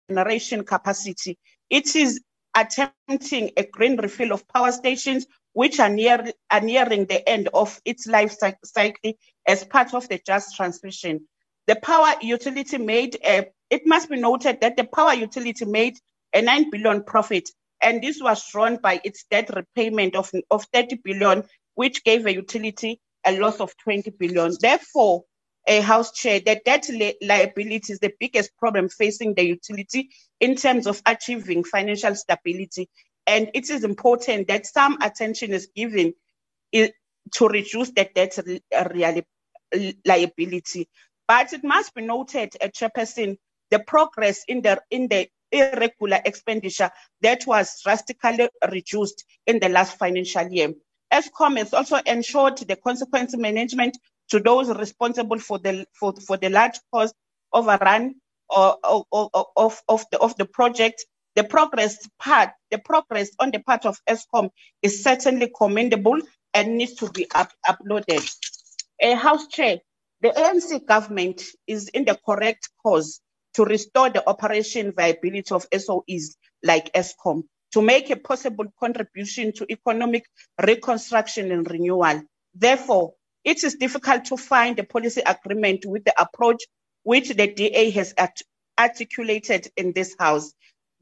[0.09, 1.37] generation capacity.
[1.69, 2.21] It is
[2.57, 7.81] attempting a green refill of power stations which are, near, are nearing the end of
[7.85, 9.13] its life cycle
[9.47, 11.27] as part of the just transition.
[11.67, 15.97] The power utility made, a, it must be noted that the power utility made
[16.33, 17.51] a 9 billion profit,
[17.83, 21.43] and this was drawn by its debt repayment of, of 30 billion
[21.79, 24.53] which gave a utility a loss of 20 billion.
[24.61, 25.23] Therefore,
[25.69, 30.11] a house chair, the debt li- liability is the biggest problem facing the utility
[30.41, 32.89] in terms of achieving financial stability.
[33.29, 36.15] And it is important that some attention is given
[36.73, 40.89] to reduce the debt li- liability.
[41.29, 43.37] But it must be noted, uh, Chairperson,
[43.71, 46.91] the progress in the in the irregular expenditure
[47.23, 50.73] that was drastically reduced in the last financial year.
[51.13, 53.97] Eskom has also ensured the consequence management
[54.31, 57.15] to those responsible for the for, for the large cost
[57.53, 58.15] overrun
[58.49, 61.05] or, or, or, of, of, the, of the project.
[61.37, 64.51] The progress part, the progress on the part of Eskom
[64.83, 66.19] is certainly commendable
[66.53, 68.29] and needs to be up, uploaded.
[69.01, 69.79] A House Chair,
[70.21, 73.21] the ANC government is in the correct course
[73.55, 79.67] to restore the operation viability of SOEs like Eskom to make a possible contribution to
[79.71, 80.25] economic
[80.67, 82.23] reconstruction and renewal.
[82.55, 83.15] Therefore,
[83.45, 86.63] it is difficult to find a policy agreement with the approach
[87.05, 88.43] which the DA has art-
[88.79, 90.53] articulated in this House.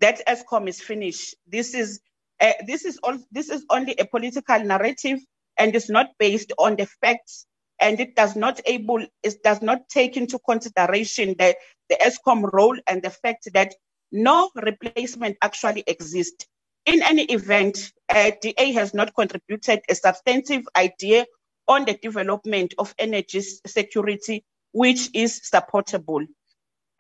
[0.00, 1.36] That Eskom is finished.
[1.46, 2.00] This is
[2.40, 3.18] uh, this is all.
[3.32, 5.20] This is only a political narrative
[5.58, 7.46] and is not based on the facts,
[7.80, 11.56] and it does not able it does not take into consideration the
[11.90, 13.74] the Eskom role and the fact that
[14.12, 16.46] no replacement actually exists.
[16.86, 21.26] In any event, uh, DA has not contributed a substantive idea
[21.66, 26.24] on the development of energy security, which is supportable.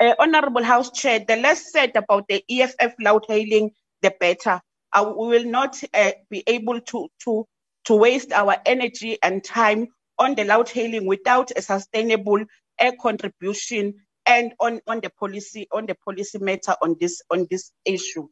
[0.00, 3.70] Uh, Honorable House Chair, the less said about the EFF loud hailing,
[4.02, 4.60] the better.
[4.92, 7.46] Uh, we will not uh, be able to, to,
[7.84, 9.86] to waste our energy and time
[10.18, 12.44] on the loud hailing without a sustainable
[12.80, 13.94] air contribution
[14.26, 18.26] and on, on the policy on the policy matter on this on this issue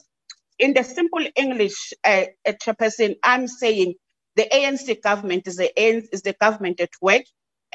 [0.59, 3.95] in the simple English, uh, uh, Chairperson, I'm saying
[4.37, 7.23] the ANC government is the, is the government at work,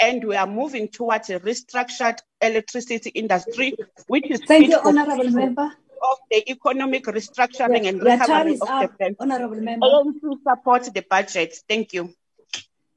[0.02, 3.76] and we are moving towards a restructured electricity industry,
[4.08, 5.72] which is thank you, honourable member.
[6.02, 9.16] Of the economic restructuring yes, and recovery of up, the.
[9.20, 9.86] Honourable member.
[9.86, 11.54] ANC support the budget.
[11.68, 12.14] Thank you.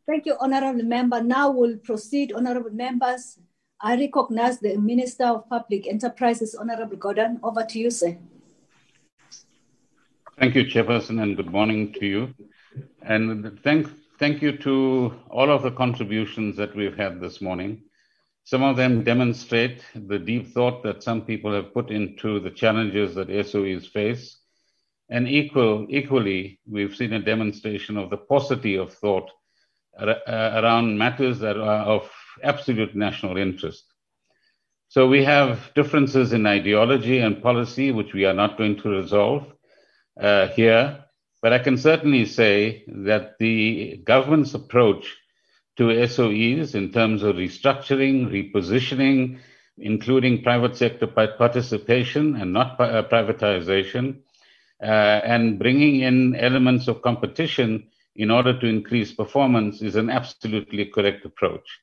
[0.07, 1.21] Thank you, honourable member.
[1.21, 3.39] Now we'll proceed, honourable members.
[3.81, 7.41] I recognize the Minister of Public Enterprises, Honourable Gordhan.
[7.43, 8.17] Over to you, sir.
[10.43, 12.35] Thank you, Chairperson, and good morning to you.
[13.01, 13.87] And thank,
[14.19, 17.85] thank you to all of the contributions that we've had this morning.
[18.43, 23.15] Some of them demonstrate the deep thought that some people have put into the challenges
[23.15, 24.37] that SOEs face.
[25.09, 29.31] And equal, equally, we've seen a demonstration of the paucity of thought
[29.97, 32.11] uh, around matters that are of
[32.43, 33.85] absolute national interest.
[34.89, 39.47] So we have differences in ideology and policy, which we are not going to resolve
[40.21, 41.05] uh, here,
[41.41, 45.17] but I can certainly say that the government's approach
[45.77, 49.41] to SOEs in terms of restructuring, repositioning,
[49.79, 54.19] including private sector participation and not uh, privatization,
[54.83, 54.87] uh,
[55.25, 61.25] and bringing in elements of competition in order to increase performance is an absolutely correct
[61.25, 61.81] approach.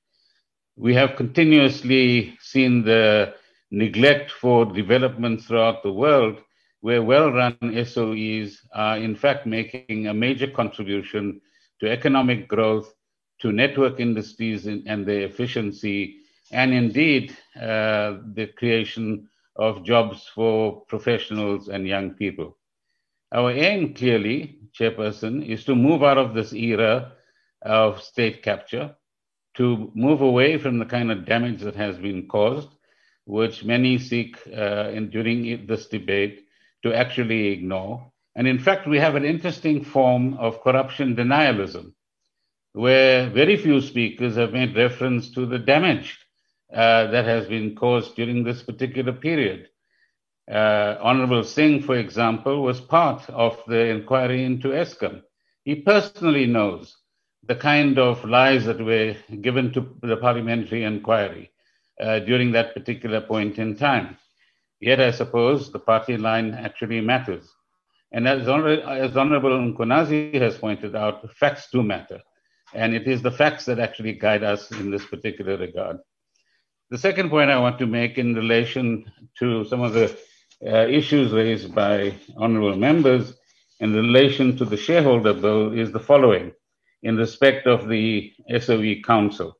[0.75, 3.33] We have continuously seen the
[3.71, 6.41] neglect for development throughout the world
[6.81, 11.41] where well-run SOEs are in fact making a major contribution
[11.79, 12.93] to economic growth,
[13.39, 16.17] to network industries and their efficiency,
[16.51, 22.57] and indeed uh, the creation of jobs for professionals and young people.
[23.33, 27.13] Our aim, clearly, Chairperson, is to move out of this era
[27.61, 28.95] of state capture,
[29.55, 32.69] to move away from the kind of damage that has been caused,
[33.25, 36.47] which many seek uh, in, during this debate
[36.83, 38.11] to actually ignore.
[38.35, 41.93] And in fact, we have an interesting form of corruption denialism,
[42.73, 46.17] where very few speakers have made reference to the damage
[46.73, 49.67] uh, that has been caused during this particular period.
[50.49, 55.21] Uh, Honorable Singh, for example, was part of the inquiry into Eskom.
[55.63, 56.97] He personally knows
[57.43, 61.51] the kind of lies that were given to the parliamentary inquiry
[61.99, 64.17] uh, during that particular point in time.
[64.79, 67.51] Yet, I suppose the party line actually matters.
[68.11, 72.21] And as, as Honorable Mkhwanazi has pointed out, facts do matter.
[72.73, 75.97] And it is the facts that actually guide us in this particular regard.
[76.89, 80.17] The second point I want to make in relation to some of the
[80.65, 83.33] uh, issues raised by honorable members
[83.79, 86.51] in relation to the shareholder bill is the following
[87.03, 89.58] in respect of the SOE Council.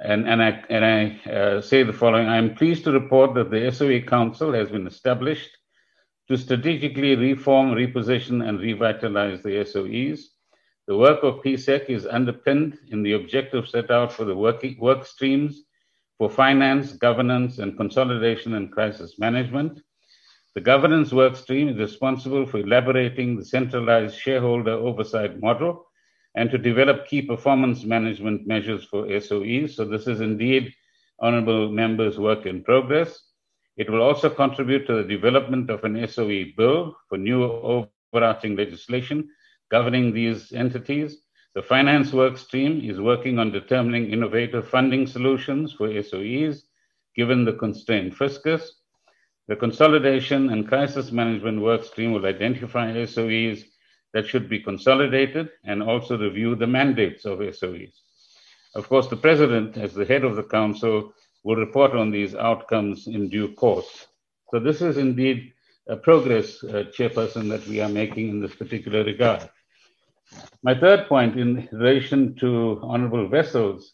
[0.00, 3.50] And, and I, and I uh, say the following I am pleased to report that
[3.50, 5.50] the SOE Council has been established
[6.28, 10.20] to strategically reform, reposition, and revitalize the SOEs.
[10.86, 15.04] The work of PSEC is underpinned in the objectives set out for the working, work
[15.04, 15.64] streams
[16.16, 19.80] for finance, governance, and consolidation and crisis management.
[20.54, 25.87] The governance work stream is responsible for elaborating the centralized shareholder oversight model
[26.34, 29.74] and to develop key performance management measures for SOEs.
[29.74, 30.72] So, this is indeed
[31.20, 33.18] honorable members' work in progress.
[33.76, 39.28] It will also contribute to the development of an SOE bill for new overarching legislation
[39.70, 41.22] governing these entities
[41.58, 46.62] the finance work stream is working on determining innovative funding solutions for SOEs
[47.16, 48.80] given the constrained fiscus.
[49.48, 53.64] The consolidation and crisis management work stream will identify SOEs
[54.18, 58.00] that should be consolidated and also review the mandates of SOEs.
[58.74, 61.12] Of course, the President, as the head of the Council,
[61.44, 64.08] will report on these outcomes in due course.
[64.50, 65.52] So, this is indeed
[65.86, 69.48] a progress, uh, Chairperson, that we are making in this particular regard.
[70.64, 73.92] My third point in relation to Honorable Wessels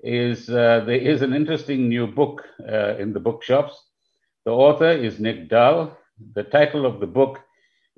[0.00, 3.74] is uh, there is an interesting new book uh, in the bookshops.
[4.46, 5.94] The author is Nick Dall.
[6.34, 7.42] The title of the book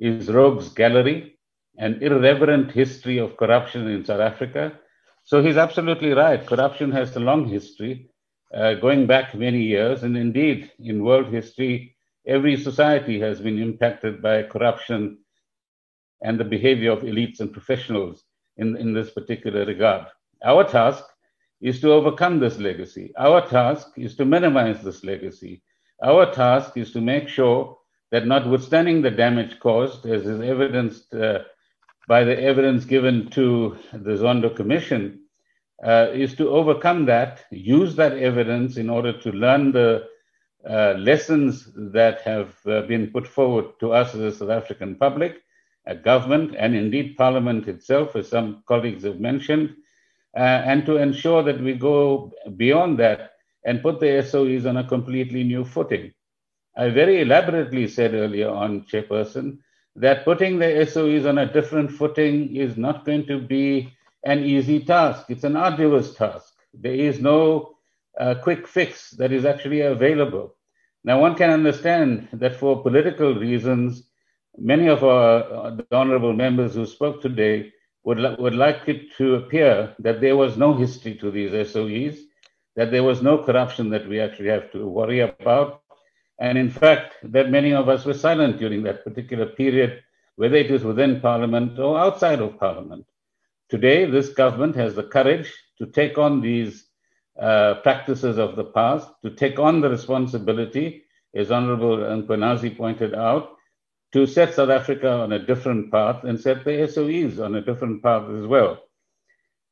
[0.00, 1.36] is Rogues Gallery
[1.80, 4.78] An Irreverent History of Corruption in South Africa.
[5.24, 6.46] So he's absolutely right.
[6.46, 8.10] Corruption has a long history,
[8.54, 10.02] uh, going back many years.
[10.02, 11.96] And indeed, in world history,
[12.26, 15.18] every society has been impacted by corruption
[16.20, 18.24] and the behavior of elites and professionals
[18.58, 20.06] in, in this particular regard.
[20.44, 21.02] Our task
[21.62, 23.12] is to overcome this legacy.
[23.16, 25.62] Our task is to minimize this legacy.
[26.02, 27.78] Our task is to make sure
[28.10, 31.38] that, notwithstanding the damage caused, as is evidenced uh,
[32.10, 35.20] by the evidence given to the Zondo Commission,
[35.84, 40.08] uh, is to overcome that, use that evidence in order to learn the
[40.68, 45.40] uh, lessons that have uh, been put forward to us as a South African public,
[45.86, 49.76] a government, and indeed Parliament itself, as some colleagues have mentioned,
[50.36, 53.34] uh, and to ensure that we go beyond that
[53.64, 56.12] and put the SOEs on a completely new footing.
[56.76, 59.58] I very elaborately said earlier on, Chairperson,
[59.96, 63.92] that putting the SOEs on a different footing is not going to be
[64.24, 65.26] an easy task.
[65.28, 66.54] It's an arduous task.
[66.74, 67.76] There is no
[68.18, 70.54] uh, quick fix that is actually available.
[71.04, 74.04] Now, one can understand that for political reasons,
[74.58, 77.72] many of our uh, honorable members who spoke today
[78.04, 82.18] would, li- would like it to appear that there was no history to these SOEs,
[82.76, 85.82] that there was no corruption that we actually have to worry about.
[86.40, 90.02] And in fact, that many of us were silent during that particular period,
[90.36, 93.04] whether it is within Parliament or outside of Parliament.
[93.68, 96.86] Today, this government has the courage to take on these
[97.38, 101.04] uh, practices of the past, to take on the responsibility,
[101.34, 103.50] as Honorable Mkhwanazi pointed out,
[104.12, 108.02] to set South Africa on a different path and set the SOEs on a different
[108.02, 108.82] path as well.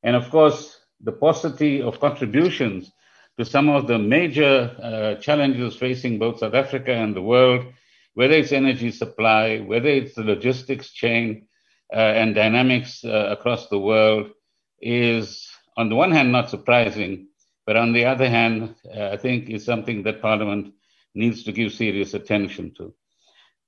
[0.03, 2.93] And of course, the paucity of contributions
[3.39, 7.65] to some of the major uh, challenges facing both South Africa and the world,
[8.15, 11.47] whether it's energy supply, whether it's the logistics chain
[11.95, 14.31] uh, and dynamics uh, across the world,
[14.81, 17.29] is on the one hand not surprising,
[17.65, 20.75] but on the other hand, I think is something that Parliament
[21.15, 22.93] needs to give serious attention to.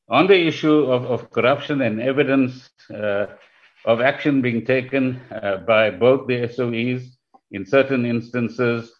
[0.09, 3.26] On the issue of, of corruption and evidence uh,
[3.84, 7.05] of action being taken uh, by both the SOEs
[7.52, 8.92] in certain instances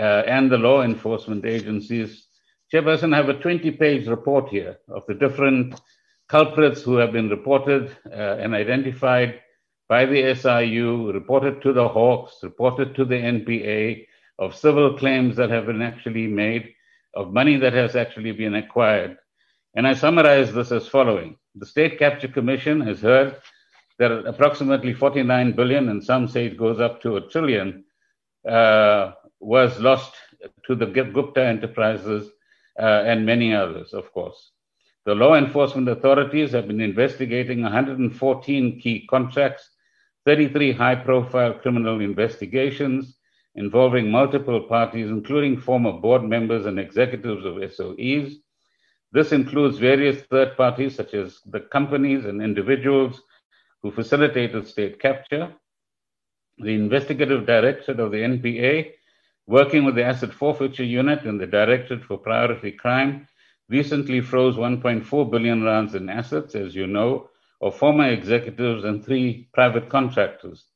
[0.00, 2.26] and the law enforcement agencies.
[2.72, 5.80] Chairperson, I have a 20 page report here of the different
[6.28, 9.40] culprits who have been reported uh, and identified
[9.88, 14.06] by the SIU, reported to the Hawks, reported to the NPA,
[14.38, 16.74] of civil claims that have been actually made,
[17.14, 19.16] of money that has actually been acquired.
[19.74, 21.36] And I summarize this as following.
[21.54, 23.36] The State Capture Commission has heard
[23.98, 27.84] that approximately 49 billion, and some say it goes up to a trillion,
[28.48, 30.14] uh, was lost
[30.66, 32.30] to the Gupta enterprises
[32.78, 34.52] uh, and many others, of course.
[35.04, 39.70] The law enforcement authorities have been investigating 114 key contracts,
[40.26, 43.16] 33 high profile criminal investigations
[43.54, 48.34] involving multiple parties, including former board members and executives of SOEs.
[49.10, 53.22] This includes various third parties, such as the companies and individuals
[53.82, 55.54] who facilitated state capture.
[56.58, 58.92] The investigative director of the NPA,
[59.48, 63.26] working with the Asset Forfeiture Unit and the Directorate for Priority Crime,
[63.70, 67.30] recently froze 1.4 billion rands in assets, as you know,
[67.62, 70.66] of former executives and three private contractors.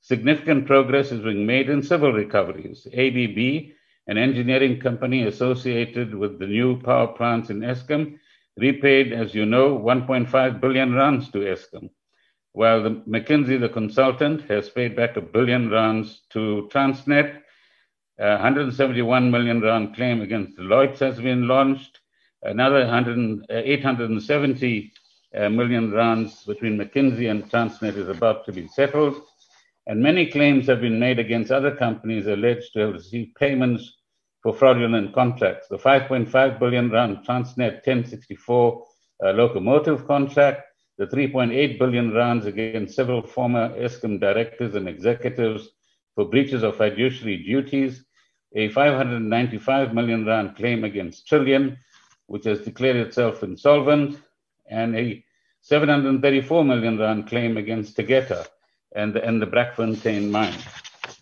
[0.00, 2.86] Significant progress is being made in civil recoveries.
[2.86, 3.72] ABB,
[4.06, 8.18] an engineering company associated with the new power plants in Eskom,
[8.56, 11.90] repaid, as you know, 1.5 billion rands to Eskom,
[12.52, 17.42] while the McKinsey, the consultant, has paid back a billion rands to Transnet.
[18.18, 22.00] 171 million rand claim against Deloitte has been launched.
[22.42, 24.92] Another 100, uh, 870
[25.36, 29.20] uh, million rands between McKinsey and Transnet is about to be settled
[29.86, 33.92] and many claims have been made against other companies alleged to have received payments
[34.42, 35.68] for fraudulent contracts.
[35.68, 38.84] The 5.5 billion rand Transnet 1064
[39.24, 40.62] uh, locomotive contract,
[40.98, 45.68] the 3.8 billion rands against several former Eskom directors and executives
[46.14, 48.04] for breaches of fiduciary duties,
[48.56, 51.76] a 595 million rand claim against Trillian,
[52.26, 54.18] which has declared itself insolvent,
[54.68, 55.22] and a
[55.60, 58.46] 734 million rand claim against Tegeta,
[58.94, 60.58] and the, and the Brakfontein mine.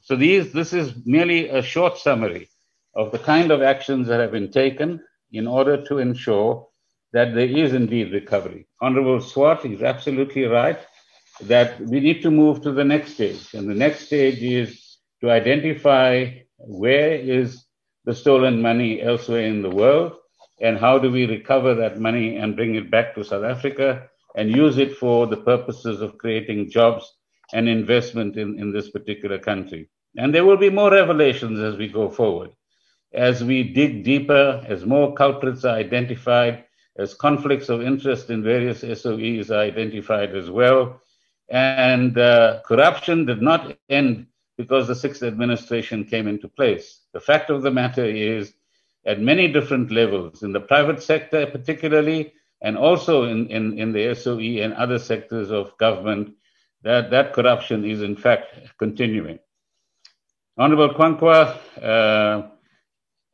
[0.02, 2.48] So these, this is merely a short summary
[2.94, 5.02] of the kind of actions that have been taken
[5.32, 6.68] in order to ensure
[7.12, 8.68] that there is indeed recovery.
[8.80, 10.78] Honorable Swart is absolutely right
[11.40, 13.54] that we need to move to the next stage.
[13.54, 16.30] And the next stage is to identify
[16.66, 17.64] where is
[18.04, 20.12] the stolen money elsewhere in the world
[20.60, 24.54] and how do we recover that money and bring it back to South Africa and
[24.54, 27.12] use it for the purposes of creating jobs
[27.52, 29.88] and investment in, in this particular country.
[30.16, 32.50] And there will be more revelations as we go forward.
[33.12, 36.64] As we dig deeper, as more culprits are identified,
[36.96, 41.00] as conflicts of interest in various SOEs are identified as well.
[41.48, 47.00] And uh, corruption did not end because the sixth administration came into place.
[47.12, 48.52] The fact of the matter is,
[49.06, 52.32] at many different levels, in the private sector particularly,
[52.62, 56.34] and also in, in, in the SOE and other sectors of government,
[56.82, 59.38] that, that corruption is in fact continuing.
[60.56, 62.48] Honorable Kwankwa uh,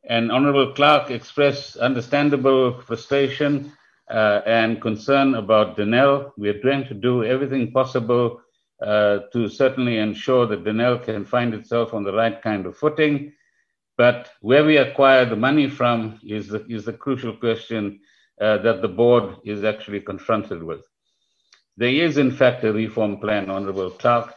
[0.09, 3.71] and Honorable Clark expressed understandable frustration
[4.09, 6.31] uh, and concern about Denel.
[6.37, 8.41] We are trying to do everything possible
[8.81, 13.33] uh, to certainly ensure that Denel can find itself on the right kind of footing.
[13.97, 17.99] But where we acquire the money from is the, is the crucial question
[18.39, 20.81] uh, that the board is actually confronted with.
[21.77, 24.33] There is, in fact, a reform plan, Honorable Clark,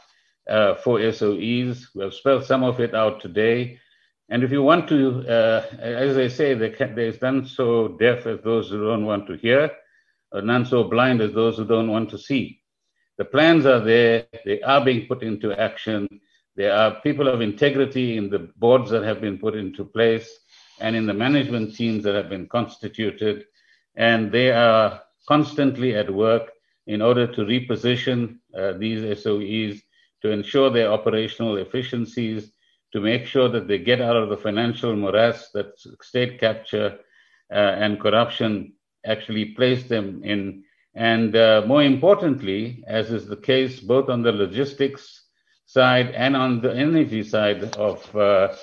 [0.48, 1.86] uh, for SOEs.
[1.94, 3.78] We have spelled some of it out today.
[4.28, 8.70] And if you want to, uh, as I say, there's none so deaf as those
[8.70, 9.70] who don't want to hear,
[10.32, 12.60] or none so blind as those who don't want to see.
[13.18, 16.08] The plans are there, they are being put into action.
[16.56, 20.28] There are people of integrity in the boards that have been put into place
[20.80, 23.44] and in the management teams that have been constituted.
[23.96, 26.50] And they are constantly at work
[26.86, 29.80] in order to reposition uh, these SOEs
[30.22, 32.52] to ensure their operational efficiencies,
[32.92, 35.72] to make sure that they get out of the financial morass that
[36.02, 36.98] state capture
[37.52, 38.72] uh, and corruption
[39.04, 40.64] actually place them in.
[40.94, 45.24] And uh, more importantly, as is the case both on the logistics
[45.66, 48.54] side and on the energy side of uh,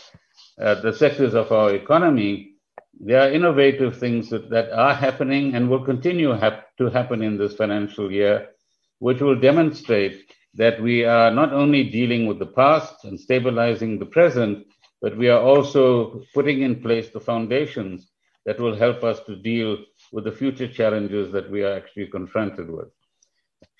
[0.61, 2.55] uh, the sectors of our economy,
[2.99, 7.37] there are innovative things that, that are happening and will continue hap- to happen in
[7.37, 8.49] this financial year,
[8.99, 14.05] which will demonstrate that we are not only dealing with the past and stabilizing the
[14.05, 14.65] present,
[15.01, 18.11] but we are also putting in place the foundations
[18.45, 19.77] that will help us to deal
[20.11, 22.89] with the future challenges that we are actually confronted with.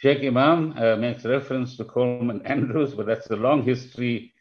[0.03, 4.33] Shaik Emam uh, makes reference to Coleman Andrews, but that's a long history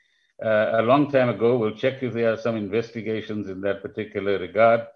[0.42, 1.58] uh, a long time ago.
[1.58, 4.86] We'll check if there are some investigations in that particular regard.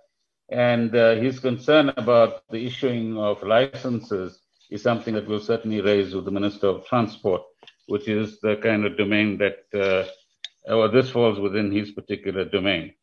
[0.50, 4.40] And uh, his concern about the issuing of licenses
[4.70, 7.42] is something that we'll certainly raise with the Minister of Transport,
[7.86, 12.94] which is the kind of domain that, uh, or this falls within his particular domain.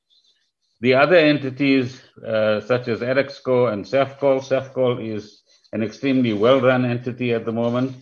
[0.82, 5.44] The other entities, uh, such as Alexkor and Safcol, Safcol is
[5.74, 7.96] an extremely well-run entity at the moment,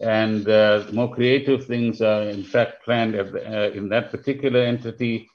[0.00, 5.28] and uh, more creative things are in fact planned uh, in that particular entity.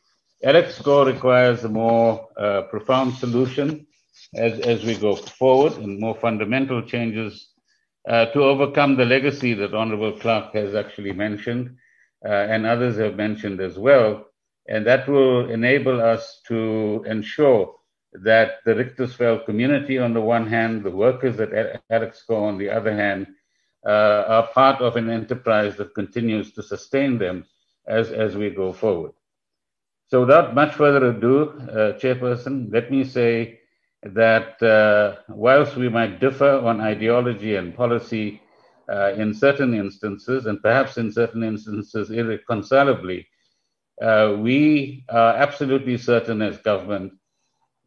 [0.44, 2.28] Alexkor requires a more
[2.70, 3.88] profound solution
[4.36, 7.50] as, we go forward and more fundamental changes
[8.08, 11.78] to overcome the legacy that Honorable Clark has actually mentioned
[12.24, 14.29] and others have mentioned as well.
[14.70, 17.76] And that will enable us to ensure
[18.14, 21.52] that the Richtersveld community, on the one hand, the workers at
[21.90, 23.28] Alexkor on the other hand,
[23.86, 27.46] uh, are part of an enterprise that continues to sustain them
[27.88, 29.12] as, as we go forward.
[30.08, 33.60] So, without much further ado, uh, Chairperson, let me say
[34.04, 38.42] that uh, whilst we might differ on ideology and policy
[38.92, 43.28] uh, in certain instances, and perhaps in certain instances irreconcilably,
[44.02, 47.14] uh, we are absolutely certain as government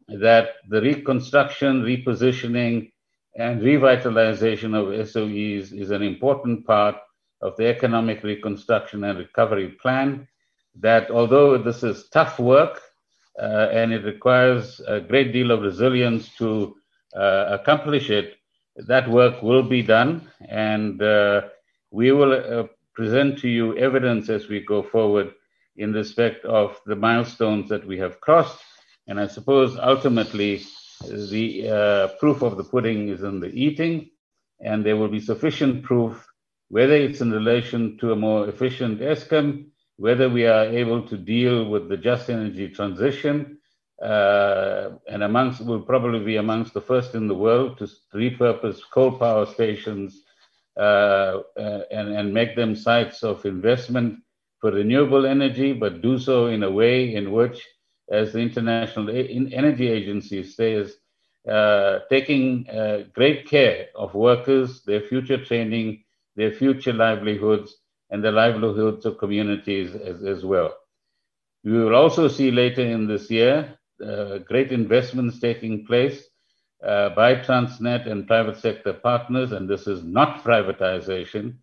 [0.07, 2.91] that the reconstruction, repositioning,
[3.35, 6.95] and revitalization of SOEs is an important part
[7.41, 10.27] of the economic reconstruction and recovery plan.
[10.75, 12.81] That although this is tough work
[13.41, 16.75] uh, and it requires a great deal of resilience to
[17.15, 18.35] uh, accomplish it,
[18.75, 20.29] that work will be done.
[20.47, 21.41] And uh,
[21.91, 25.33] we will uh, present to you evidence as we go forward
[25.77, 28.59] in respect of the milestones that we have crossed.
[29.07, 30.61] And I suppose ultimately
[31.09, 34.09] the uh, proof of the pudding is in the eating,
[34.61, 36.25] and there will be sufficient proof,
[36.69, 39.65] whether it's in relation to a more efficient Eskom,
[39.97, 43.57] whether we are able to deal with the just energy transition,
[44.01, 49.11] uh, and amongst will probably be amongst the first in the world to repurpose coal
[49.11, 50.23] power stations
[50.77, 54.19] uh, uh, and, and make them sites of investment
[54.63, 57.61] for renewable energy, but do so in a way in which
[58.09, 60.95] as the International Energy Agency says,
[61.51, 66.01] uh, taking uh, great care of workers, their future training,
[66.37, 67.75] their future livelihoods,
[68.09, 70.73] and the livelihoods of communities as, as well.
[71.65, 76.23] We will also see later in this year uh, great investments taking place
[76.81, 81.55] uh, by Transnet and private sector partners, and this is not privatization,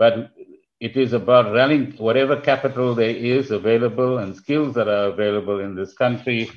[0.00, 0.32] but
[0.80, 5.74] it is about rallying whatever capital there is available and skills that are available in
[5.74, 6.50] this country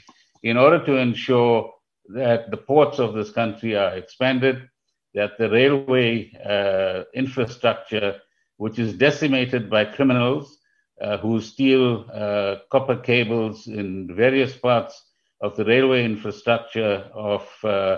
[0.44, 1.70] in order to ensure
[2.10, 4.68] that the ports of this country are expanded,
[5.14, 8.20] that the railway uh, infrastructure,
[8.58, 10.58] which is decimated by criminals
[11.02, 15.02] uh, who steal uh, copper cables in various parts
[15.42, 17.98] of the railway infrastructure of uh,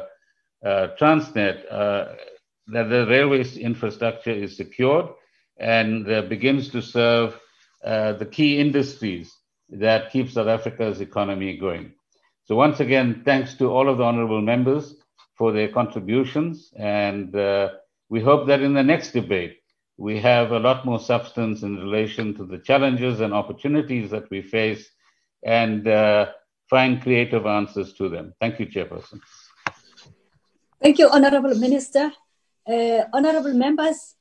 [0.66, 2.14] uh, Transnet, uh,
[2.68, 5.08] that the railway infrastructure is secured
[5.58, 7.40] and begins to serve
[7.84, 9.34] uh, the key industries
[9.70, 11.94] that keep South Africa's economy going.
[12.46, 14.96] So once again, thanks to all of the honorable members
[15.38, 16.72] for their contributions.
[16.76, 17.70] And uh,
[18.10, 19.58] we hope that in the next debate,
[19.98, 24.42] we have a lot more substance in relation to the challenges and opportunities that we
[24.42, 24.90] face
[25.44, 26.28] and uh,
[26.70, 28.34] find creative answers to them.
[28.40, 29.20] Thank you, Chairperson.
[30.82, 32.12] Thank you, Honorable Minister.
[32.68, 34.15] Uh, honorable members,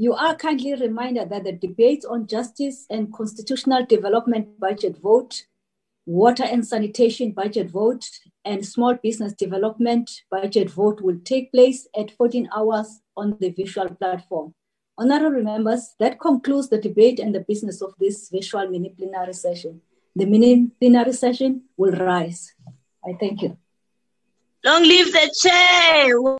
[0.00, 5.44] you are kindly reminded that the debates on justice and constitutional development budget vote,
[6.06, 8.08] water and sanitation budget vote,
[8.46, 13.90] and small business development budget vote will take place at 14 hours on the virtual
[13.90, 14.54] platform.
[14.96, 19.82] Honorable members, that concludes the debate and the business of this virtual mini plenary session.
[20.16, 22.54] The mini plenary session will rise.
[23.04, 23.58] I thank you.
[24.64, 26.20] Long live the chair.